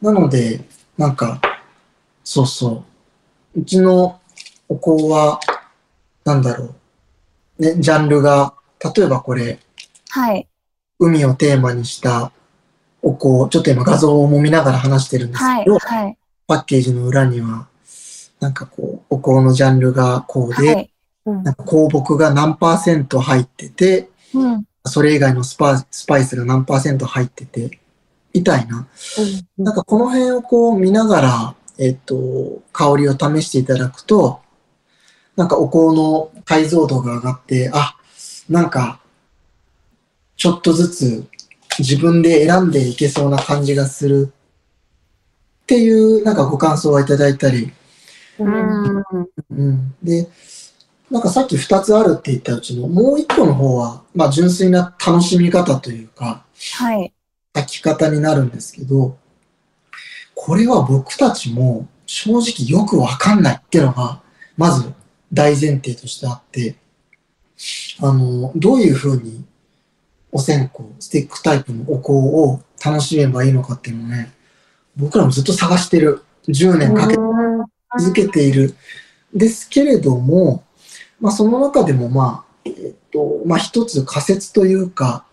[0.00, 0.04] う。
[0.04, 0.64] なので、
[0.96, 1.40] なんか、
[2.24, 2.84] そうそ
[3.54, 3.60] う。
[3.60, 4.20] うちの
[4.68, 5.40] お香は、
[6.24, 6.74] なんだろ
[7.58, 7.62] う。
[7.62, 8.54] ね、ジャンルが、
[8.96, 9.58] 例えばこれ、
[10.08, 10.48] はい。
[10.98, 12.32] 海をテーマにした
[13.02, 15.78] お香、ちょっと今画像をも見ながら話してるんですはいけど、。
[15.78, 16.16] はい。
[16.46, 17.68] パッケージの裏には、
[18.40, 20.88] なんかこう、お香のジャンルがこうで、はい。
[21.24, 24.64] うんなんか香木が何パーセント入ってて、うん。
[24.84, 27.78] それ以外のスパスパイスが何パーセント入ってて、
[28.34, 28.78] みたいな。
[28.78, 34.40] うんなんかこの辺をこう見ながら、えっと、香りを試していただくと、
[35.36, 37.96] なんかお香の解像度が上がって、あ、
[38.48, 39.00] なんか、
[40.36, 41.26] ちょっとずつ
[41.78, 44.32] 自分で選んでいけそうな感じがする
[45.62, 47.72] っていう、なんかご感想をいただいたり、
[48.38, 48.52] ううん
[48.98, 49.04] ん。
[49.50, 49.94] うん。
[50.02, 50.28] で、
[51.10, 56.44] なんかさっき2つあるって言ったうちのもう1個の方は、まあ純粋な楽しみ方というか、
[56.78, 57.12] はい。
[57.52, 59.16] 炊き方になるんですけど、
[60.34, 64.22] これは僕たちも正直よくわかんないっていうのが、
[64.56, 64.92] まず
[65.32, 66.76] 大前提としてあって、
[68.00, 69.44] あの、どういうふうに
[70.32, 74.32] お線香、スティックタイプのお香を楽しめばいいのかっていうのをね、
[74.96, 76.22] 僕らもずっと探してる。
[76.48, 77.20] 10年かけて
[77.98, 78.74] 続けている。
[79.34, 80.64] ですけれども、
[81.20, 85.24] まあその中でもまあ、えっと、まあ一つ仮説というか、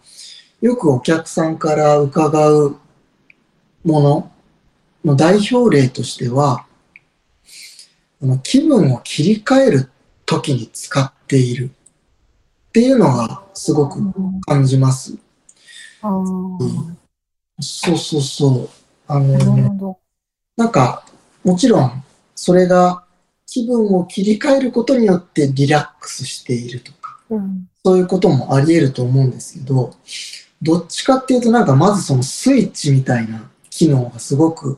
[0.61, 2.77] よくお客さんから伺う
[3.85, 4.31] もの
[5.05, 6.65] の代表例としては、
[8.43, 9.89] 気分を切り替える
[10.25, 11.71] 時に使っている
[12.69, 13.99] っていうのがすごく
[14.45, 15.15] 感じます。
[16.01, 16.93] あー
[17.61, 18.69] そうそうそう。
[19.07, 19.99] あの。
[20.55, 21.03] なんか、
[21.43, 22.03] もちろん、
[22.35, 23.03] それが
[23.47, 29.95] 気分を切り替えることによってリラックスしているとか、うんそういうこともあり得ると思うんですけど、
[30.61, 34.77] どっちかっていうとなんかまずそのスイッチみたいな機能がすごく、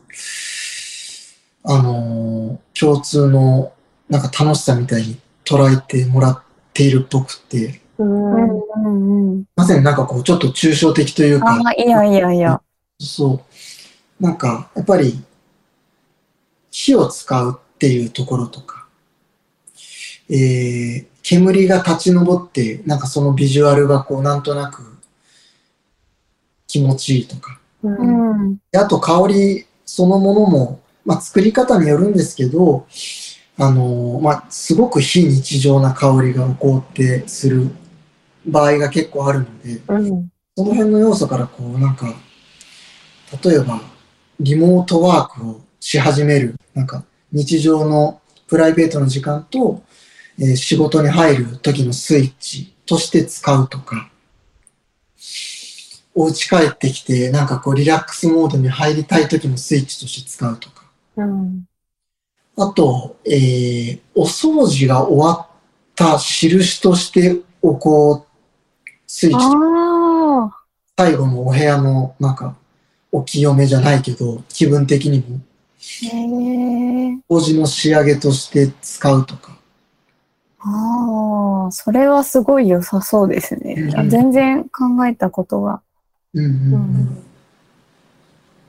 [1.63, 3.73] あのー共通の
[4.09, 7.81] なんか楽しさみたいに捉えてもらっているっぽくて。
[9.55, 12.61] まさになんかこうちょっと抽象的というか、ああ、いやいやいや。
[12.99, 13.43] そ
[14.19, 14.23] う。
[14.23, 15.23] なんか、やっぱり、
[16.71, 18.87] 火を使うっていうところとか、
[20.29, 24.83] えー、煙が立ち上って、なんかそのビジュアルがこう、なんとなく
[26.67, 27.59] 気持ちいいとか。
[27.83, 32.85] うんあと香りそのものも、まあ作り方によるんですけど、
[33.61, 37.69] あのまあすごく非日常な香りが起こってする
[38.43, 42.13] 場合が結構あるので、うんその辺の要素からこうなんか、
[43.41, 43.79] 例えば
[44.39, 49.83] リモートワークをし始める、なんか日常のプライベートの時間と、
[50.39, 54.09] えー仕事に入る時のスイッチとして使うとか、
[56.15, 60.83] お家帰ってきてなんかこうリラックスモードに入りたい時のスイッチとして使うとか、
[61.15, 61.65] うん。
[62.57, 65.47] あと、えーお掃除が終わっ
[65.95, 69.45] た印としておこう、スイッチ。
[70.97, 72.55] 最後のお部屋のなんか
[73.11, 75.39] お清めじゃないけど気分的にも
[75.79, 77.17] へえ。
[77.29, 79.57] 掃除の仕上げとして使うとか
[80.59, 83.73] ああ、それはすごい良さそうですね。
[83.77, 85.81] うんあ全然考えたことが。
[86.33, 87.23] うんうんうん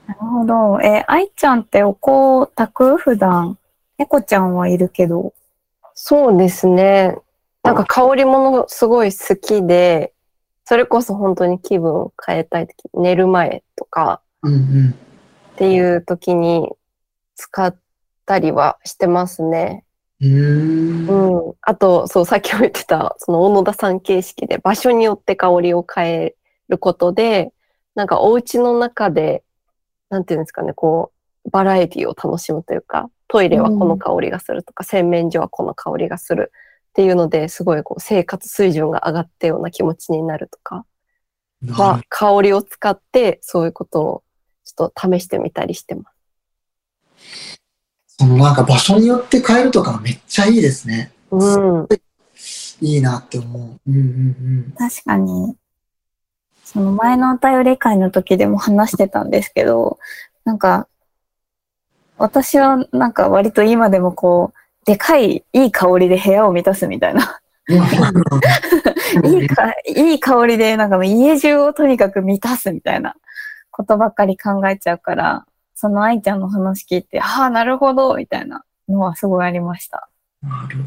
[0.07, 0.81] なるほど。
[0.83, 2.97] え、愛ちゃんってお香炊く？
[2.97, 3.59] 普段。
[4.03, 5.33] 猫ちゃんはいるけど。
[5.95, 7.17] そうですね。
[7.63, 10.13] なんか香り物すごい好きで、
[10.65, 14.95] それこそ本当に気分を変えたい時、寝る前とかうんうん
[15.53, 16.69] っていう時に
[17.37, 17.77] 使っ
[18.27, 19.85] たりはしてますね。
[20.21, 21.55] うーんうん。
[21.61, 26.35] あと、そう、さっきも言ってた、その小野田さん形式で場所によって香りを変え
[26.69, 27.53] ることで、
[27.95, 29.45] なんかお家の中で、
[30.11, 31.13] なんていうんですかね、こ
[31.45, 36.53] う、バラエティを楽しむというか、トイレはこの香りがするとか、洗面所はこの香りがする
[36.91, 40.85] っていうので、すごいこう生活水準が上がったような気持ちになるとか
[41.63, 44.23] なはる、香りを使ってそういうことを
[44.67, 47.59] ちょっと試してみたりしてます。
[48.19, 51.11] そのなんか場所によって変えるとかめっちゃいいですね。
[51.31, 51.89] うん。
[52.83, 53.91] いいなって思う。
[53.91, 54.75] うんうん。
[54.77, 55.57] 確かに、
[56.65, 59.99] その前のお便り会の時でも話してたんですけど、
[60.45, 60.87] なんか、
[62.23, 67.41] 私はなんか割と今でもこう、でかいいい香りで部屋を満たすみたいな。
[67.69, 67.77] うん
[69.27, 73.15] いいか、いい香りでなんかもう家中をとにかく満たすみたいな
[73.71, 78.65] ことばっかり考えちゃうから、その愛ちゃんの話聞いて、ああ、なるほど、みたいな。
[78.89, 80.09] のはすごいありました。
[80.43, 80.83] なるう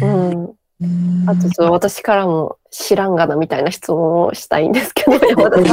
[0.00, 0.34] ほどね。
[0.34, 0.58] ん。
[0.80, 5.64] うんあとちょっと私からも知らんがなみたいな質問をしたいんですけど、 山どう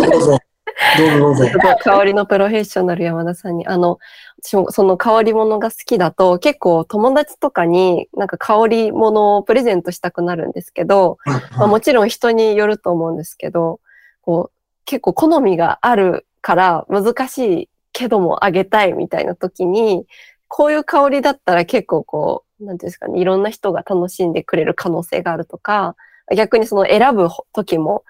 [0.98, 1.44] どうぞ。
[1.44, 1.60] どうぞ。
[1.80, 4.00] 香りのプロフェッショナル山田さんに、あの、
[4.44, 13.80] 私もその香り物が好きだと結構友達とかになんか香り物をプレゼントしたくなるんですけど、はいまあ、もちろん人によると思うんですけど、
[14.22, 20.06] こう、結構好みがあるから難しいけどもあげたいみたいな時に、
[20.48, 25.96] こういう香りだったら結構こう、なんていうんですかね、いろんな人が楽しんでくれる可能性があるとか、
[26.36, 28.04] 逆にその選ぶ時も、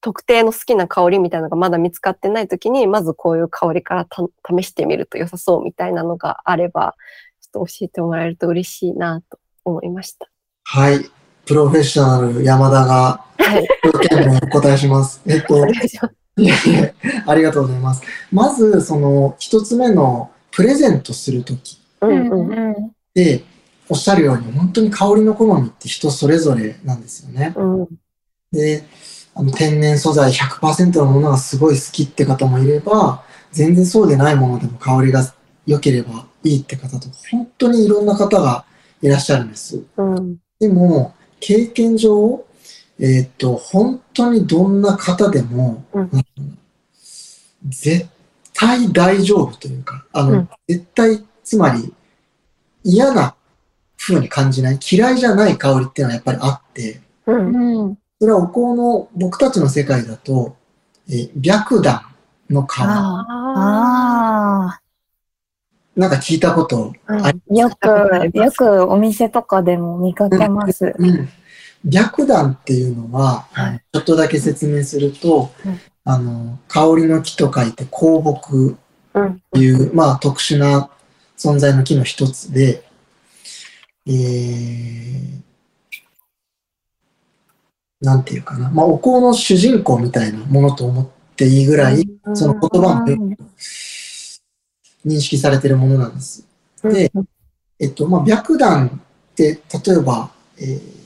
[0.00, 6.94] 特定の好きな香りみたいなのがまだ見つかってない時に、まずこういう香りからた試してみると良さそうみたいなのがあれば、
[7.40, 10.28] ちょっと教えてもらえると嬉しいなと思いました。
[10.64, 11.10] はい。
[11.46, 13.66] プロフェッショナル山田が、はい。
[14.42, 15.20] お答えします。
[15.26, 15.66] えっと
[16.36, 16.94] いやいや
[17.26, 18.02] ありがとうございます。
[18.30, 22.70] まず、その、一つ目のプレゼントするときうんうん。
[22.70, 22.92] ん。
[23.12, 23.42] で、
[23.88, 27.54] おっしゃるように、本当に香りの好みって人それぞれなんですよね。
[27.56, 27.88] うん。
[28.52, 28.84] で、
[29.38, 33.22] あの天然素材100%のものがすごい好きって方もいれば、
[33.52, 35.22] 全然そうでないものでも香りが
[35.64, 38.64] 良ければいいって方と、本当にいろんな方が
[39.00, 39.80] いらっしゃるんです。
[39.96, 40.38] うん。
[40.58, 42.44] でも、経験上、
[42.98, 46.10] えーっと、本当にどんな方でも、うん
[47.64, 48.06] 絶
[48.54, 51.94] 対大丈夫というか、あの、うん絶対、つまり、
[52.82, 53.36] 嫌な
[53.96, 57.98] 風に感じない、嫌いじゃない香りっていうのはやっぱりあって、うん。
[58.20, 58.26] うん。
[58.26, 60.56] それはお香の僕たちの世界だと、
[61.08, 62.02] えー白檀
[62.50, 63.24] の香あ
[63.56, 64.80] ああ
[65.96, 67.14] なんか聞いたことあ。
[67.14, 70.94] うんあり、あ、よく、よくお店とかでも見かけます。
[70.96, 71.28] うん。
[71.90, 78.76] 白檀っていうのは、はいちょっとだけ説明すると、うんあの、香りの木と書いて香木
[79.14, 79.26] うん。
[79.26, 80.88] っていう、まあ特殊な
[81.36, 82.84] 存在の木の一つで、
[84.06, 85.40] えー、
[88.00, 88.70] なんていうかな。
[88.70, 93.36] まあお香の主人公みたいなものと思っていいぐらい、その言葉もよく
[95.06, 96.46] 認識されているものなんです。
[96.82, 97.10] で
[97.80, 100.98] えっと、まあ、白檀って、例えば、えー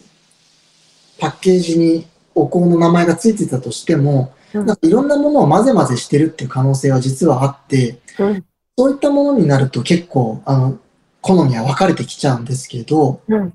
[1.18, 8.44] パッケージにお香の名前がついてたとしても、うんなんかいろんなものを混ぜ混ぜしてるっていう可能性は実はあって、うん
[8.76, 10.78] そういったものになると結構、あの、
[11.20, 13.52] 好みは分かれてきちゃうんですけど、うん。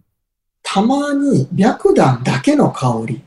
[0.62, 3.22] たまに白檀だけの香り、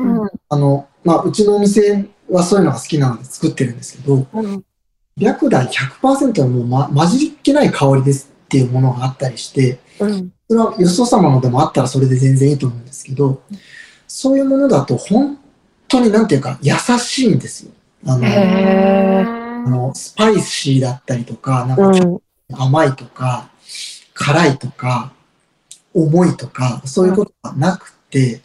[0.00, 0.30] うん。
[0.48, 4.64] あの、まあ、うちのお店はそういうのが好きなので作ってるんですけど、うん。
[5.18, 10.32] 白檀100%のもう、ま、混じりっけない香りですっていうものがあったりして、うん。
[10.48, 13.42] それはよそ様のでもあったらそれで全然いいと思うんですけど、
[14.08, 15.38] そういうものだと本
[15.86, 17.72] 当になんていうか優しいんですよ。
[18.06, 19.24] あの、へ
[19.66, 22.56] あのスパイシーだったりとか、なんかちょっうん。
[22.56, 23.50] と甘いとか、
[24.14, 25.12] 辛いとか、
[25.94, 28.40] 重いとか、そういうことがなくて、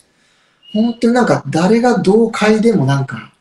[0.75, 3.31] 本当になんか誰がどう嗅いでもなんか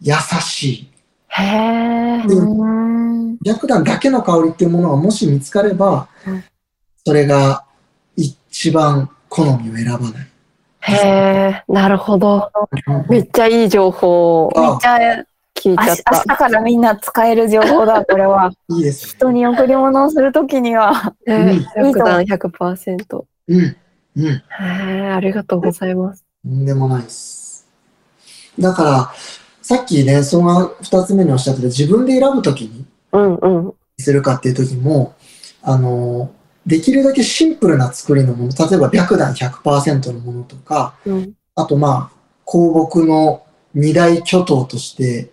[0.00, 0.88] 優しい。
[1.28, 2.22] へえ。
[2.24, 3.36] うん。
[3.44, 6.44] 白檀だけの香りっていうものがもし見つかればうん、
[7.04, 7.64] それが
[8.14, 10.28] 一番好みを選ばない。
[10.80, 11.64] へえ。
[11.66, 12.48] なるほど。
[13.08, 15.24] めっちゃいい情報をめっちゃ、
[15.56, 16.36] 聞いちゃっ明日明日た。
[16.36, 18.52] からみんな使える情報だ、 これは。
[18.68, 19.12] いいですね。
[19.16, 21.12] 人に贈り物をするときには。
[21.26, 23.24] へうんえ白檀100%。
[23.48, 23.76] うん。
[24.16, 24.26] うん。
[24.26, 25.10] へえ。
[25.10, 26.27] ありがとうございます。
[26.44, 27.66] とんでもないです。
[28.58, 29.12] だから、
[29.62, 33.74] さっきね、その二つ目におっしゃってた自分で選ぶときにうんうん。
[33.98, 35.14] するかっていうときも、
[35.62, 36.30] あの、
[36.66, 41.32] できるだけシンプルな作りのもの、例えば白檀100%のものとか、うん。
[41.54, 43.42] あとまあ、香木の
[43.74, 45.30] 二大巨頭として、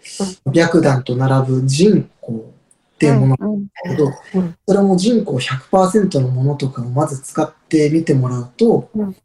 [0.54, 2.52] 白檀と並ぶ人工
[2.96, 9.16] っていうものうんだけど、うんそれも人口100%のものとかをまず使ってみてもらうと、うん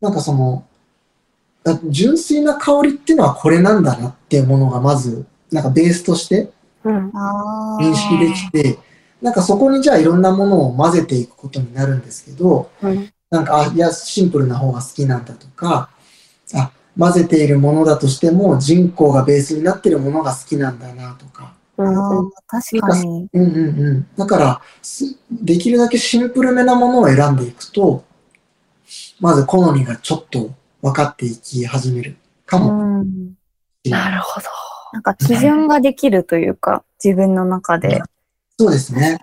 [0.00, 0.75] なんかその、あ
[1.88, 6.50] 純粋な香りっていうのはこれなんだなっていうものがまず、なんかベースとして
[6.84, 8.78] 認識できて、
[9.20, 13.12] なんかそこにじゃあいろんなものを混ぜていくことになるんですけど、うん。
[13.30, 15.90] なんか、あ、いや、シンプルな方が好きなんだとか、
[16.54, 21.54] あ、混ぜているものだとしても人口がベースになっているものが好きなんだなとか、
[22.46, 23.28] 確かに。
[23.32, 24.06] うんうんうん。
[24.16, 28.04] だから、すできるだけシンプルめなものを選んでいくと、
[29.20, 30.50] まず好みがちょっと
[30.86, 33.04] 分かっていき始めるかも
[33.84, 34.46] なるほど。
[34.92, 38.00] なんか基準ができるというか、自分の中で。
[38.58, 39.18] そうですね。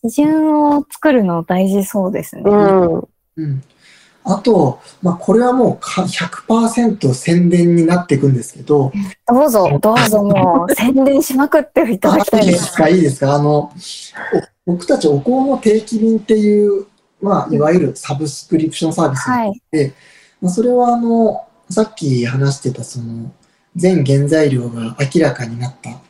[0.00, 2.42] 基準を作るの大事そうですね。
[2.44, 3.08] うん。
[3.36, 3.62] うん。
[4.22, 8.92] あと、まあ、これはもうか100%宣伝になっていくんですけど、
[9.26, 12.46] どうぞ、どうぞもう宣伝しまくっていただきたいで。
[12.46, 12.88] いいですすか？
[12.88, 13.34] いいですか？
[13.34, 13.72] あの、
[14.66, 16.86] お僕たちお香の定期便っていう
[17.20, 19.62] まあ、いわゆるサブスクリプションサービスはい。
[20.40, 23.32] まあ、それはあの、さっき話してたその、
[23.76, 26.00] 全原材料が明らかになった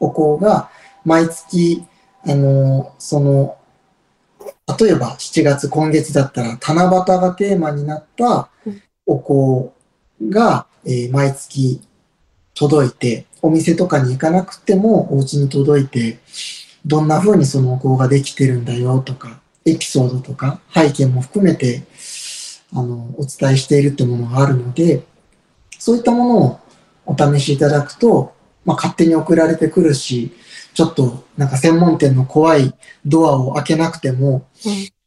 [0.00, 0.70] お香が、
[1.04, 1.84] 毎月、
[2.26, 3.56] あの、その、
[4.78, 8.48] 例えば7月、今月だったら、七夕がテーマになった
[9.06, 9.72] お香
[10.28, 11.80] が、えー毎月
[12.54, 16.18] 届いて、お店とかに行かなくてもお家に届いて、
[16.86, 21.82] どんな風にそのお香ができてるんだよとか、エピソードとか背景も含めて、
[22.74, 25.04] あの、お伝えしているってものがあるので、
[25.78, 26.60] そういったものを
[27.06, 30.32] お試しいただくと、まあ、勝手に送られてくるし、
[30.74, 32.74] ちょっとなんか専門店の怖い
[33.06, 34.46] ドアを開けなくても、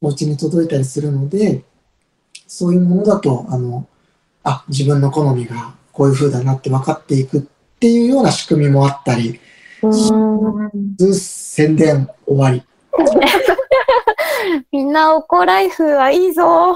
[0.02, 1.64] お家に届いたりするので、
[2.48, 3.88] そういうものだと、あの、
[4.44, 7.42] あ、自分の好みがこういう風だなって分かっていくっ
[7.80, 9.40] ていうような仕組みもあったり、
[10.98, 12.64] ず宣伝終わり。
[14.72, 16.76] みんなおこライフはいいぞ。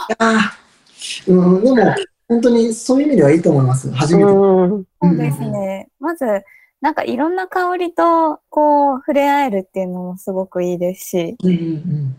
[1.28, 1.96] うん、でも、
[2.28, 3.92] 本当にそういう意味ではいいと思います。
[3.92, 4.32] 初めて。
[4.32, 4.86] うん。
[5.02, 5.90] そうですね。
[6.00, 6.26] まず、
[6.82, 12.16] なんかいろんな香りとこう触れ合えるっていうのもすごくいいですし、うんうん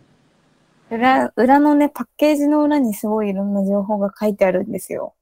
[0.91, 5.15] 裏裏のね、パッケージの裏にすごいいろんな情報が書いてあるんですよ。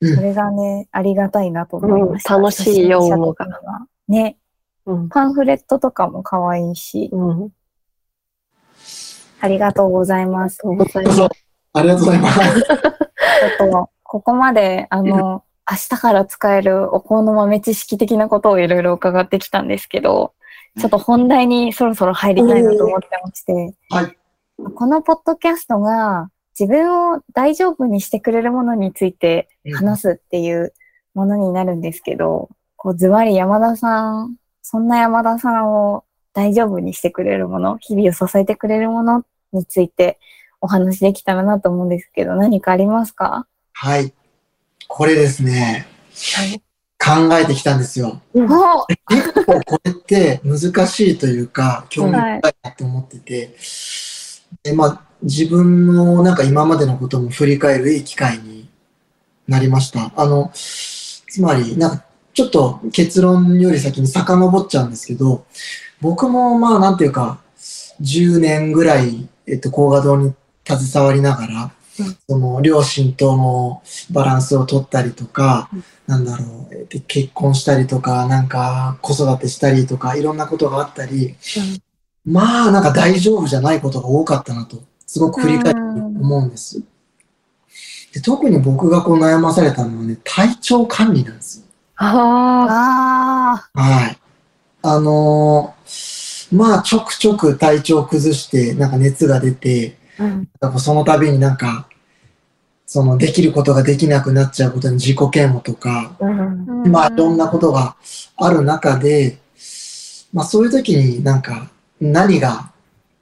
[0.00, 2.36] うんそれがね、ありがたいなと思いました。
[2.36, 3.46] うん楽しい読むのが
[4.08, 4.38] ね、
[4.86, 5.08] うん。
[5.10, 7.52] パンフレットとかも可愛いし、うん。
[9.40, 10.60] ありがとうございます。
[10.64, 11.28] ありがとうございうん。
[11.28, 11.43] ます。
[11.74, 12.40] ありがとうございます。
[12.40, 12.78] ちょっ
[13.70, 20.34] と、ここまで、あの、明日から使えるお香の豆知識的なことをいろいろ伺ってきたんですけど、
[20.78, 24.16] ちょっと本題にそろそろ入りたいなと思ってまして、はい。
[24.74, 30.72] このポッドキャストが自分を大丈夫にしてくれるものについて話すっていう
[31.14, 36.04] ものになるんですけど、こうズバリ山田さん、そんな山田さんを
[36.34, 40.18] 大丈夫にしてくれるもの、日々を支えてくれるものについて
[40.64, 43.46] お話できたらなと思うんですけど、何かありますか？
[43.74, 44.14] はい。
[44.88, 45.86] これですね、
[46.34, 46.62] はい。
[46.98, 48.22] 考えてきたんですよ。
[48.34, 53.54] お結構これって難しいというか、興味深いなって思ってて、
[54.62, 58.70] でまあ、自分のなんか今までのことも振り返るいい機会に
[59.46, 60.12] なりました。
[60.16, 65.44] あの、つまり、なんかちょっと結論より先に遡っちゃうんですけど、
[66.00, 67.40] 僕もまあなんていうか、
[68.00, 70.34] 10年ぐらい、えっと、高画堂に
[70.66, 71.70] 携わりながら、うん
[72.28, 75.70] その両親とのバランスを取ったりとか、
[76.08, 81.36] なんだろう、えっと結婚したりとか、なんか子育てしたりとか、いろんなことがあったり、
[82.24, 86.82] まあなんか大丈夫じゃないことが多かったなと、すごく振り返って思うんです。
[88.12, 91.64] で特に僕がこう悩まされたのはね、体調管理なんですよ。
[91.96, 94.18] ああはい。
[94.82, 100.03] あのーまあちょくちょく体調を崩して、なんか熱が出て、あ。
[100.18, 100.48] うん。
[100.78, 101.88] その度になんか、
[102.86, 106.82] そのできることができなくなっちゃうことに自己嫌悪とか、うん。
[106.84, 107.96] ーまあいろんなことが
[108.36, 109.38] ある中で、
[110.32, 112.72] まあそういう時になんか何が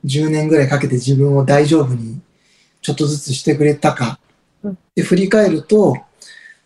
[0.05, 2.21] 10年ぐらいかけて自分を大丈夫に
[2.81, 4.19] ちょっとずつしてくれたか
[4.63, 5.97] うんって振り返ると、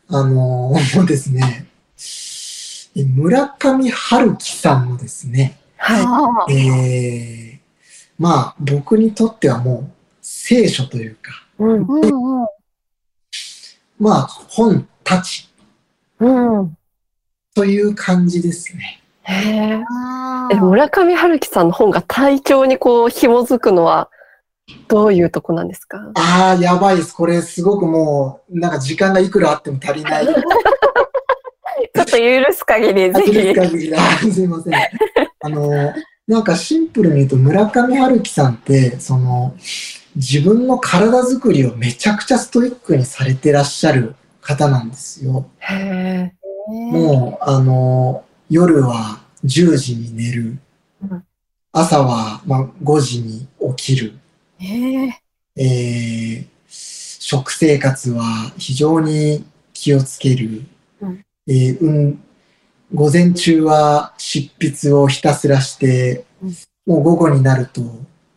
[0.08, 1.66] あのーもうですね、
[2.96, 7.82] え村上春樹さんのですね、はあーえー、
[8.18, 9.95] まあ僕にとってはもう
[10.28, 11.62] 聖書というか、い。
[11.62, 11.86] うん。
[11.86, 12.48] うんうん。
[14.00, 15.48] まあ本たち
[16.18, 16.28] う
[16.62, 16.76] ん。
[17.54, 19.00] という感じですね。
[19.22, 19.82] へ
[20.50, 20.56] え。
[20.56, 24.10] 村上春樹さんの本が体調にこう紐づくのは
[24.88, 26.10] どういうとこなんですか？
[26.16, 27.14] ああ、やばいです。
[27.14, 30.26] これすごくもう、なんか時間がいくらあっても足りない。
[30.26, 30.34] ちょ
[32.02, 33.54] っと許す限り ぜあとですひ。
[33.54, 33.98] 限りだ。
[34.18, 34.74] すいません。
[34.74, 35.94] あの、
[36.26, 39.54] なんかシンプルに言うと村上春樹さんって、その、
[40.16, 45.48] 自分の体作りをめちゃくちゃストイックにされてらっしゃる方なんですよ。
[45.58, 46.32] へえ。
[46.68, 50.58] もう、あの、夜は10時に寝る
[51.02, 51.24] うん。
[51.72, 53.46] 朝は、まあ、5時に
[53.76, 54.18] 起きる。
[54.58, 55.20] ええ
[55.56, 56.56] えー
[57.26, 59.44] 食生活は非常に
[59.74, 60.62] 気をつける。
[61.00, 62.24] うんえーうん、
[62.94, 66.54] 午前中は執筆をひたすらして、うん
[66.86, 67.82] もう午後になると、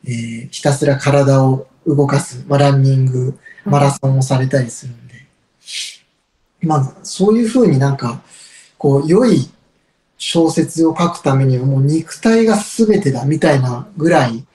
[0.06, 5.26] えーひたすら体を動かす、まあ、ランニング、マラソンをされたりするんで、
[6.62, 8.22] まあ、そういうふうになんか、
[8.78, 9.50] こう、良い
[10.18, 14.46] 小説を書くためにはもう肉体が全てだみたいなぐらい、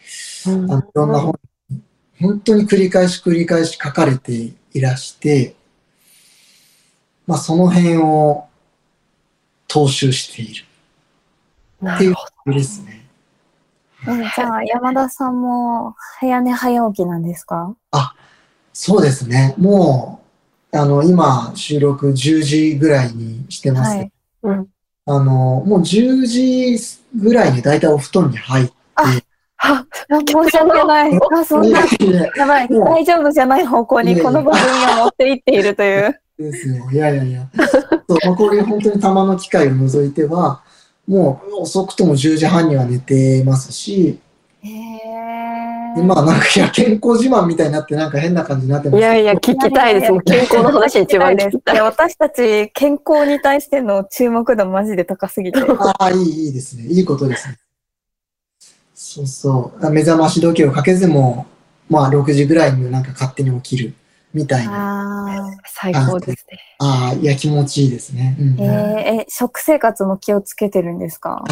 [0.47, 0.71] うん。
[0.71, 1.83] あのいろんな本に
[2.21, 5.57] 本当に繰り返し繰り返し書かれていらして、
[7.27, 8.47] まあその辺を
[9.69, 10.65] 踏襲している。
[11.87, 13.04] っていうことですね。
[14.07, 17.75] えじゃあ、山田さんも早寝早起きなんですか？
[18.73, 19.55] そうですね。
[19.57, 20.21] も
[20.73, 24.11] う、あの、今、収録10時ぐらいにしてますけ
[24.43, 24.59] ど、はい。
[24.59, 24.69] うん。
[25.07, 26.77] あの、もう10時
[27.15, 28.73] ぐらいに大体お布団に入って、
[29.57, 31.21] は申し訳ない。
[31.33, 32.69] あ、そんな、いややばい。
[32.69, 36.21] 大丈夫じゃない方向にこの番組を持っていっているという。
[36.37, 36.91] ですよ。
[36.91, 37.49] いやいやいや。
[38.09, 40.61] そう、まあ、こういう本当にたまの機会を除いては、
[41.07, 44.19] もう遅くとも10時半には寝てますし、
[44.63, 44.69] へ
[45.95, 46.05] でー。
[46.05, 50.13] まあなんか、いや、健康自慢みたいになってなんか変な感じになってますいやいや、聞きたいです。
[50.13, 51.75] もう健康の話一番聞きたい。
[51.75, 55.61] で私たち健康に対しての注目度マジで高すぎて。
[55.61, 56.87] ああ、いい、いいですね。
[56.87, 57.59] いいことですね。
[58.95, 59.91] そうそう。
[59.91, 61.47] 目覚まし時計をかけずも、
[61.91, 63.95] まあ6時ぐらいになんか勝手に起きる
[64.35, 65.47] みたいな。
[65.47, 66.59] あ最高ですね。
[66.81, 68.37] ああ、いや、気持ちいいですね。
[68.39, 71.43] うんーえーえ、食生活も気をつけてるんですか？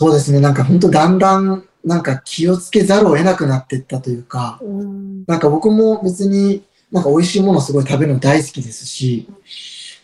[0.00, 0.40] そうですね。
[0.40, 5.24] なんか本当だんだん、なんか気をつけざるを得なくなっていったというか、うん。
[5.26, 6.62] なんか僕も別に
[6.92, 9.28] なんか美味しいものすごい食べるの大好きですし、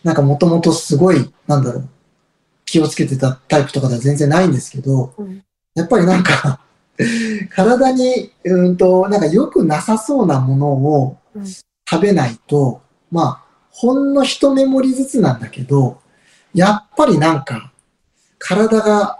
[0.03, 1.89] なんかもともとすごい、なんだろう、
[2.65, 5.41] 気をつけてたタイプとかでは全然ないんですけど、うん
[5.75, 6.59] やっぱりなんか、
[7.55, 11.43] 体に、うんと、なんか良くなさそうなものをうん
[11.89, 12.81] 食べないと、
[13.11, 16.01] まあ、ほんの一目盛りずつなんだけど、
[16.53, 17.71] やっぱりなんか、
[18.37, 19.19] 体が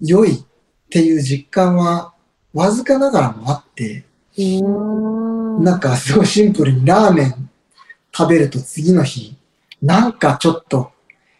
[0.00, 0.44] 良いっ
[0.88, 2.14] ていう実感は、
[2.54, 4.04] わずかながらもあって、
[4.38, 7.50] うんなんかすごいシンプルにラーメン
[8.16, 9.36] 食べると次の日、
[9.82, 10.92] なんかちょっと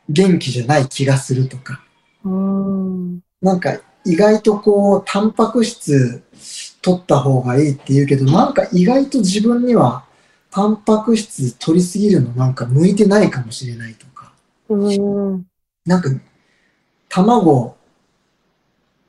[0.08, 1.82] 元気じゃない気がするとか、
[2.24, 3.20] うん。
[3.40, 6.22] なんか意外とこう、タンパク質
[6.82, 10.04] 取った方がいいって言うけど、なんか意外と自分には
[10.50, 14.32] タンパク質取りすぎるのなんか向いてないかもしれないとか、
[14.68, 15.46] うん。
[15.84, 16.10] なんか
[17.08, 17.76] 卵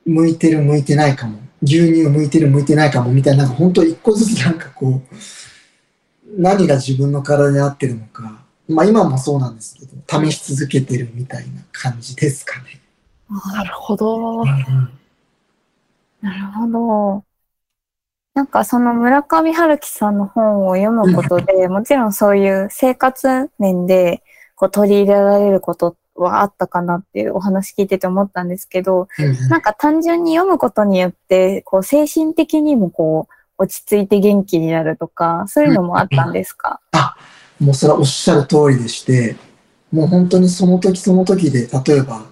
[0.04, 5.14] 向いてる向いてないかも、牛乳向いてる向いてないかもみたいな、なんか本当一個ずつなんかこう、
[6.36, 12.80] 何が自分の体に合ってるのか、まあ今もそうなんですけど、試し続けてるみたいな感じですかね。
[13.52, 14.44] なるほど。
[14.44, 14.58] な
[16.22, 17.24] るほど。
[18.34, 24.22] なんかその村上春樹さんの本を読むことで、もちろんそういう生活面で
[24.54, 29.08] こう取り入れられることはあったかなっていうお話聞いてて思ったんですけど、
[29.48, 36.80] なんか単純に読むことによって、こう精神的にもこう落ち着いて元気になるとか、そういうのもあったんですか？
[37.58, 39.36] もうそれはおっしゃる通りでして、
[39.90, 42.22] もう本当にその時その時で、例えば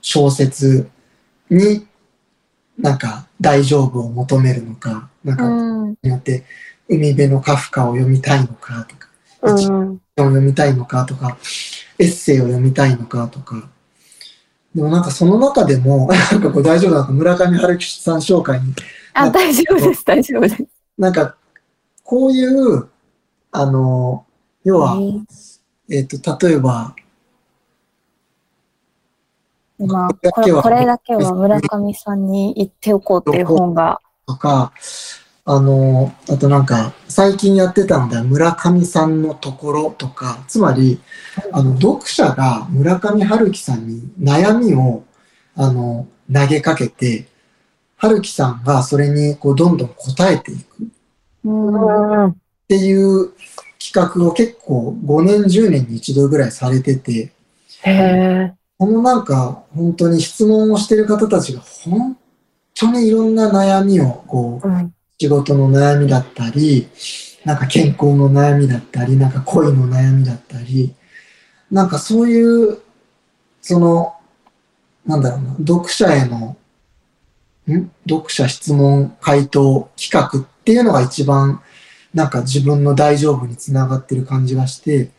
[0.00, 0.88] 小説
[1.50, 1.86] に
[2.78, 5.90] なんか大丈夫を求めるのか、なんかうん。
[6.02, 6.44] によって
[6.88, 9.08] 海辺のカフカを読みたいのかとか、
[9.42, 9.92] うん。
[9.94, 11.36] を読みたいのかとか、
[11.98, 13.68] エッセイを読みたいのかとか。
[14.74, 18.72] でもなんかその中でも、 なんかこう大丈夫なのか、村上春樹さん紹介に、
[19.14, 20.64] あ、大丈夫です、大丈夫です。
[20.96, 21.36] なんか
[22.04, 22.88] こういう、
[23.50, 24.24] あの、
[24.62, 24.96] 要は、
[25.90, 26.94] えっ、と、例えば、
[29.78, 34.00] 今これだけはこれこれだけは村上さんに言っておこうっていう本が。
[34.26, 34.72] とか、
[35.48, 40.98] あの、あとなんか、最近やってたんだよ、村上さんのところとか、つまり、
[41.52, 45.04] あの、読者が村上春樹さんに悩みを、
[45.54, 47.28] あの、投げかけて、
[47.96, 50.86] 春樹さんがそれにこうどんどん答えていくっ。
[52.66, 53.30] ていう
[53.78, 57.30] 企画を結構5年、10年に一度ぐらいされてて。
[58.78, 62.16] このなんか本当に質問をしてる方たちが本
[62.74, 64.95] 当にいろんな悩みをこううん。
[65.18, 66.88] 仕事の悩みだったり、
[67.44, 70.94] なんか健康の悩みだったり、なんか恋の悩みだったり、
[71.70, 72.78] なんかそういう、
[73.62, 74.14] その、
[75.06, 76.56] なんだろうな、読者への、
[77.68, 77.90] ん？
[78.08, 81.62] 読者質問回答企画っていうのが一番、
[82.12, 85.10] なんか自分の大丈夫につながってる感じがして。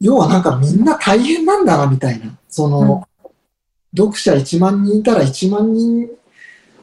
[0.00, 2.38] 要はなんかみんな大変なんだな、みたいな。
[2.48, 3.08] その、
[3.96, 6.08] 読者1万人いたら1万人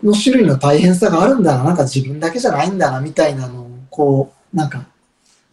[0.03, 4.85] の種類の大変さがあるんだな、なんか自分だけじゃないんだな、みたいなのを、こう、なんか、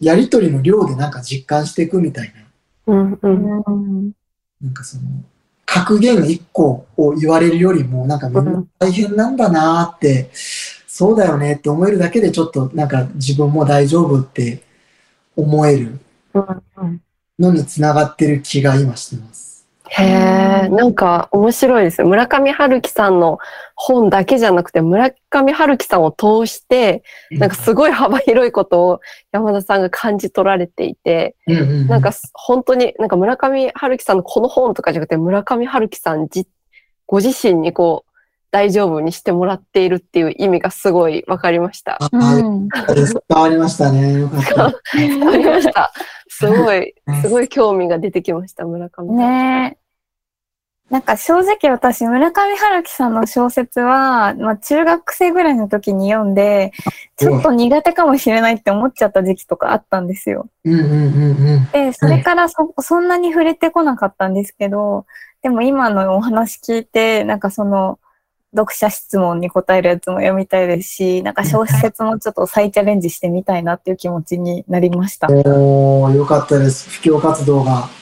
[0.01, 2.33] やりとりの量でなんか実感していくみたい
[2.87, 2.95] な。
[2.95, 3.13] うん。
[3.13, 3.19] う。
[3.23, 4.13] うんん。
[4.61, 5.03] なんかその、
[5.67, 10.31] 格言1個を言われるよりも、なんかみんな大変なんだなって、
[10.87, 14.63] そうだよねって思えるだけでちょっとなんか自分も大丈夫って
[15.37, 16.01] 思える
[16.35, 16.39] う
[16.85, 17.03] ん。
[17.39, 19.38] のにつながってる気が今してます。
[19.91, 20.05] へ
[20.66, 22.09] え、なんか面白いですね。
[22.09, 23.39] 村上春樹さんの
[23.74, 29.01] 本だけじゃなくて、村上春樹さんを通して、なんかすごい幅広いことを
[29.32, 31.36] 山田さんが感じ取られていて、
[31.89, 36.47] なんか本当に、なんか村上春樹さんのこの本とかじゃなくて、村上春樹さんじ
[37.07, 38.09] ご自身にこう、
[38.51, 41.99] 大丈夫にしてもらっているっていう意味がすごい分かりました。
[42.01, 42.68] あ、うん。
[42.72, 44.20] あ伝わりましたね。
[44.20, 44.70] よかった。
[44.97, 45.93] 分かりました。
[46.29, 49.16] すごい、すごい興味が出てきました、村上さん。
[49.16, 49.89] ねえ。
[50.91, 56.72] なんか正直私、村上春樹さんの小説は、まあ中学生ぐらいの時に読んで、
[57.16, 60.49] ちょっと苦手かもしれないって思っちゃった時期とかあったんですよ。
[60.64, 61.70] うんうんうんうん。
[61.72, 65.05] で、それからそ、そんなに触れてこなかったんですけど、
[65.43, 67.99] でも今のお話聞いて、なんかその、
[68.55, 75.29] 読者質問に答えるやつも読みたいですし、なんか小説もちょっと再チャレンジしてみたいなっていう気持ちになりました。
[75.31, 76.89] おー、よかったです。
[76.89, 77.89] 布教活動が。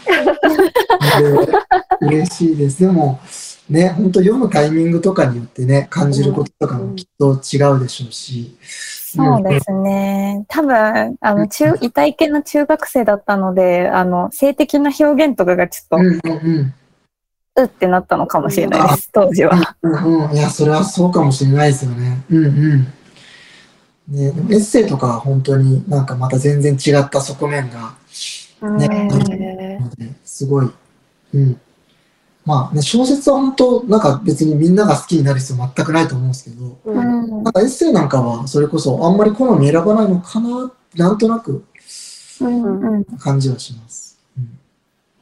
[2.00, 2.80] で嬉しいです。
[2.80, 3.18] でも、
[3.68, 8.56] ね、本当読むタイミングとかによってね、感じることとかもきっと違うでしょうし。
[8.62, 10.44] そうですね。
[10.48, 16.74] 多分、あの、中、痛い系の中学生だったので、あの、性的な表現とかがちょっうんうんうん。
[17.56, 19.76] と、うってなったのかもしれないです、当時は。
[19.82, 22.22] うんうん、いや、それはそうかもしれないですよね。
[22.30, 22.86] うんうん。
[24.08, 27.94] ね、エッセイとかは本当になんかまた全然違った側面が
[28.60, 30.70] ね、うんあるので、すごい。
[31.34, 31.60] うん。
[32.44, 41.64] まあね、小説は本当、なんか別にみんなが好きになる必要全くないと思うんですけど、ううんんなんかエッセイなんかはそれこそあんまり好み選ばないのかな、なんとなく
[43.18, 44.05] 感じはします。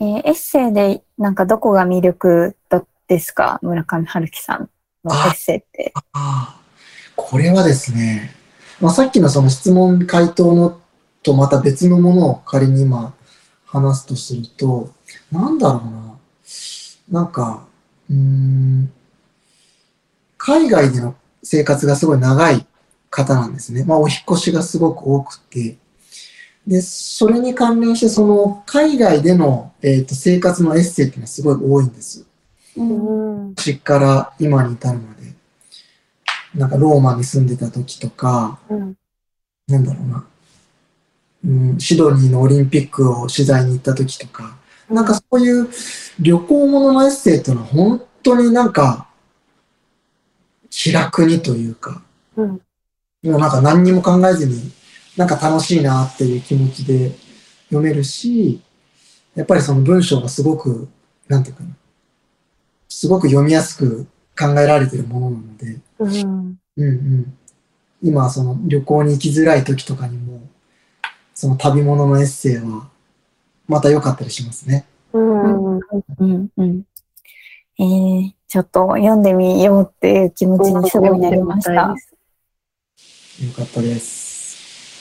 [0.01, 3.59] うんえーエッセイで、なんかどこが魅力だですか？
[3.63, 4.71] 村上春樹さん
[5.05, 5.93] のエッセイって。
[5.95, 6.61] ああ、
[7.17, 8.35] これはですね、
[8.81, 10.81] まあ、さっきのその質問回答の
[11.23, 13.15] とまた別のものを仮に今
[13.67, 14.91] 話すとすると、
[15.31, 16.19] なんだろうな。
[17.11, 17.67] なんか、
[18.11, 18.93] うーん、
[20.37, 22.67] 海外での生活がすごい長い
[23.11, 23.85] 方なんですね。
[23.85, 25.77] まあ、お引っ越しがすごく多くて。
[26.67, 32.27] で、それに関連して、その海外での、えー、と生活のエッセイっていうのはすごい多いんです。
[32.77, 35.25] うん昔から今に至るまで。
[36.55, 38.97] なんかローマに住んでた時とか、うん
[39.67, 40.25] なんだろうな。
[41.47, 44.57] うん、シドニーのオリンピックを取材に行った時とか、
[44.89, 45.69] なんかそういう
[46.21, 49.07] 旅行もののエッセイっていうのは本当になんか
[50.71, 52.03] 気楽にというか、
[52.37, 52.61] うん
[53.25, 54.71] もうなんか何にも考えずに、
[55.17, 57.13] なんか楽しいなっていう気持ちで
[57.69, 58.61] 読めるし、
[59.35, 60.89] やっぱりその文章がすごく、
[61.29, 61.71] なんていうかな、
[62.89, 64.07] すごく読みやすく
[64.39, 67.39] 考えられてるものなので、うんうんうん。
[68.03, 70.41] 今、その旅行に行きづらい時とかにも、
[71.35, 72.89] その旅物のエッセイは、
[73.67, 74.85] また良かったりしますね。
[75.13, 76.83] うんうんうん。
[77.79, 81.73] えー、ちょっと読んでみようっていう気持ちにすごいなりました。
[81.73, 81.95] よ
[83.57, 84.24] かったです。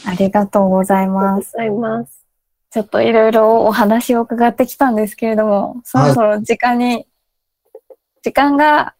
[0.06, 1.52] ありがとうございありがとうます。
[1.54, 2.24] ございます。
[2.72, 7.06] ちょっといろいろお話を伺ってきたんですけれども、そろそろ時間に、
[8.24, 8.96] 時間が、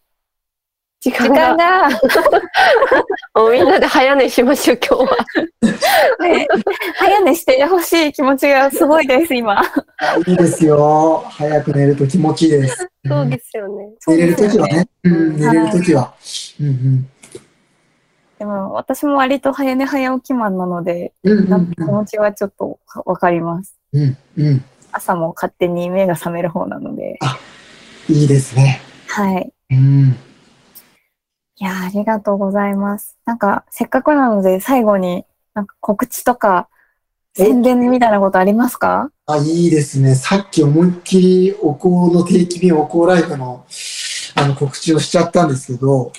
[1.00, 2.00] 時時間が、間が、
[3.34, 5.16] もうみんなで早寝しましょう、今日は。
[6.24, 6.46] ね、
[6.94, 9.60] 早寝してほしい気持ちがすごいです、今。
[10.26, 11.24] いいですよ。
[11.28, 12.88] 早く寝ると気持ちいいです。
[13.06, 13.94] そうですよね。
[14.06, 14.88] 寝れる時はね。
[15.02, 16.14] うん、寝はいれる時は。
[16.60, 17.08] うん
[18.38, 21.38] でも私も割と早寝早起きマンなので、うん。
[21.38, 23.76] うんなんか気持ちはちょっとわかります。
[23.92, 24.46] うんうん。
[24.46, 24.64] うん。
[24.92, 27.18] 朝も勝手に目が覚める方なので。
[28.08, 28.80] いいですね。
[29.08, 29.52] はい。
[29.70, 30.16] うん。
[31.56, 33.16] いやー、ありがとうございます。
[33.24, 35.24] なんか、せっかくなので最後に、
[35.54, 36.68] なんか告知とか、
[37.36, 39.10] 宣伝みたいなことありますか？
[39.26, 40.14] あ、いいですね。
[40.14, 43.64] さっき思いっきりお香の定期便お香ライフの
[44.36, 46.12] あの告知をしちゃったんですけど、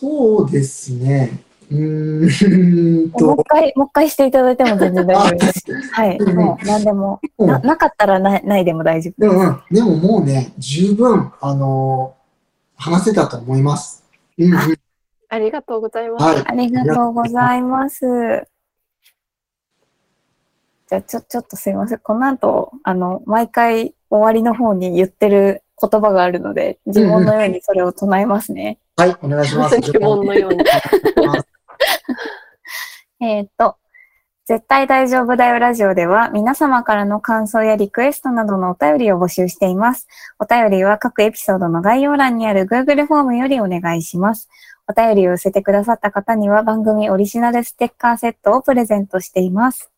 [0.00, 1.42] そうですね。
[1.72, 5.92] うーんともう一、回、もう一回していただいても全然大丈あ夫です。
[5.92, 6.16] はい。
[6.16, 9.34] うんもう何でも、でもななかったらなないでも大丈夫です。
[9.34, 12.14] でもうんでももうね、十分、あの
[12.76, 14.04] 話せたと思います。
[14.38, 14.58] うん、うん。
[15.30, 16.24] ありがとうございます。
[16.24, 16.44] はい。
[16.46, 18.46] ありがとうございます。
[20.88, 21.98] じゃあ、ちょ、ちょっとすいません。
[21.98, 28.78] この後、あの、毎回終わりの方に言ってる言葉があるので、呪文のようにそれを唱えますね。
[28.98, 29.78] はい、お願いします。
[29.80, 30.64] 疑問のように。
[33.20, 33.76] えっ、と、
[34.44, 40.08] 絶対大丈夫だよラジオでは皆様からの感想やリクエストなどのお便りを募集しています。
[40.40, 44.48] お便りは各エピソードの概要欄にある Google フォームよりお願いします。
[44.88, 49.92] お便りを寄せてくださった方には番組オリジナルステッカーセットをプレゼントしています。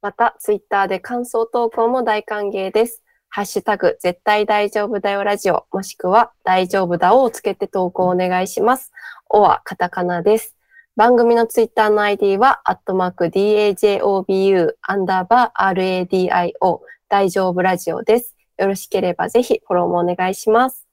[0.00, 3.02] また、ツイッターで感想投稿も大歓迎です。
[3.30, 8.92] ハッシュタグ、絶対大丈夫だよラジオ、もしくは、大丈夫だをつけて投稿お願いします。
[9.28, 10.56] おはカタカナです。
[10.96, 18.34] 番組のツイッターの ID は、アットマーク DAJOBU アンダーバー RADIO 大丈夫ラジオです。
[18.58, 20.86] よろしければぜひフォローもお願いします。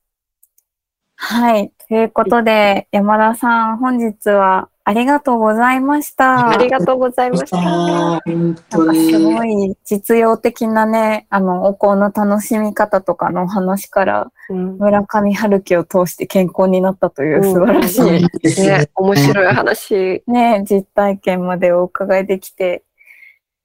[1.16, 1.72] はい。
[1.88, 6.50] ということで、山田さん、本日はありがとうございました。
[6.50, 7.58] ありがとうございました。
[7.58, 9.34] 本なん当かすに。
[9.34, 20.24] ごい実用的なね、あの、お香の楽しみ方とかのお話から、うん村上春樹を通して健康になったという素晴らしい、いいですねね。、面白い話。
[20.28, 22.84] ね、実体験までお伺いできて、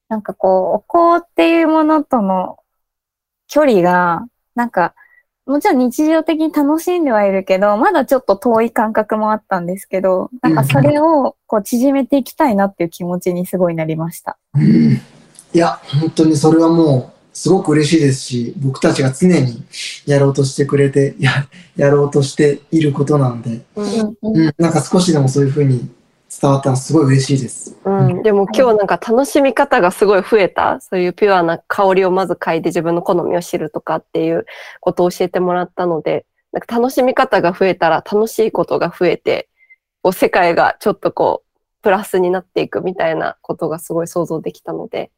[0.09, 2.57] なんかこう、お香っていうものとの
[3.47, 4.95] 距離が、なんか、
[5.51, 14.39] もちろん日常的に楽しんではいるけど、まだちょっと遠い感覚もあったんですけど、なんかそれをこう縮めていきたいなっていう気持ちにすごいなりました。
[14.55, 14.93] うん。
[15.53, 19.65] いや、本当にそれはもう、すごく嬉しいですし、僕たちが常に
[20.07, 24.17] やろうとしてくれて、や、やろうとしていることなんで、うん。
[24.23, 25.91] うん、なんか少しでもそういうふうに
[26.41, 27.77] 伝わったのすごい嬉しいです。
[27.85, 30.81] うん、でも今日なんか楽しみ方がすごい増えた？
[30.81, 34.47] そういうピュアな香りをまず嗅いで自分の好みを知るとかっていう
[34.81, 39.49] ことを教えてもらったので、なんか楽しみ方が増えたら楽しいことが増えて、
[40.03, 45.11] こう世界がちょっとこう、プラスになっていくみたいなことがすごい想像できたので、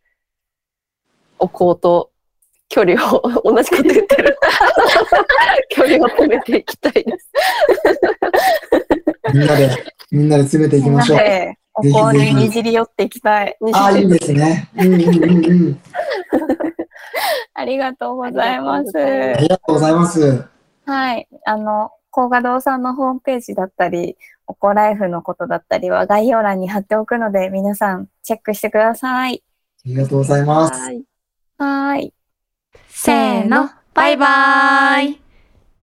[1.39, 2.11] お香と
[2.69, 4.39] 距離を、 同じこと言ってる。
[5.71, 7.31] 距離を止めていきたいです。
[9.33, 11.19] みんなで、みんなで詰めていきましょう。
[11.19, 13.57] で、お香ににじり寄っていきたい。
[13.73, 14.69] ああ、いいですね。
[14.77, 15.81] うんうんうんうん。
[17.55, 18.99] ありがとうございます。
[18.99, 20.45] ありがとうございます。
[20.85, 21.29] はい。
[21.45, 24.17] あの、高画堂さんのホームページだったり、
[24.47, 29.43] おこライフのことだったりは概要欄に貼っておくので、皆さんチェックしてください。
[29.85, 30.79] ありがとうございます。
[30.79, 31.05] はい。
[31.59, 32.15] はーい。
[32.89, 35.22] せーの、バイバーイ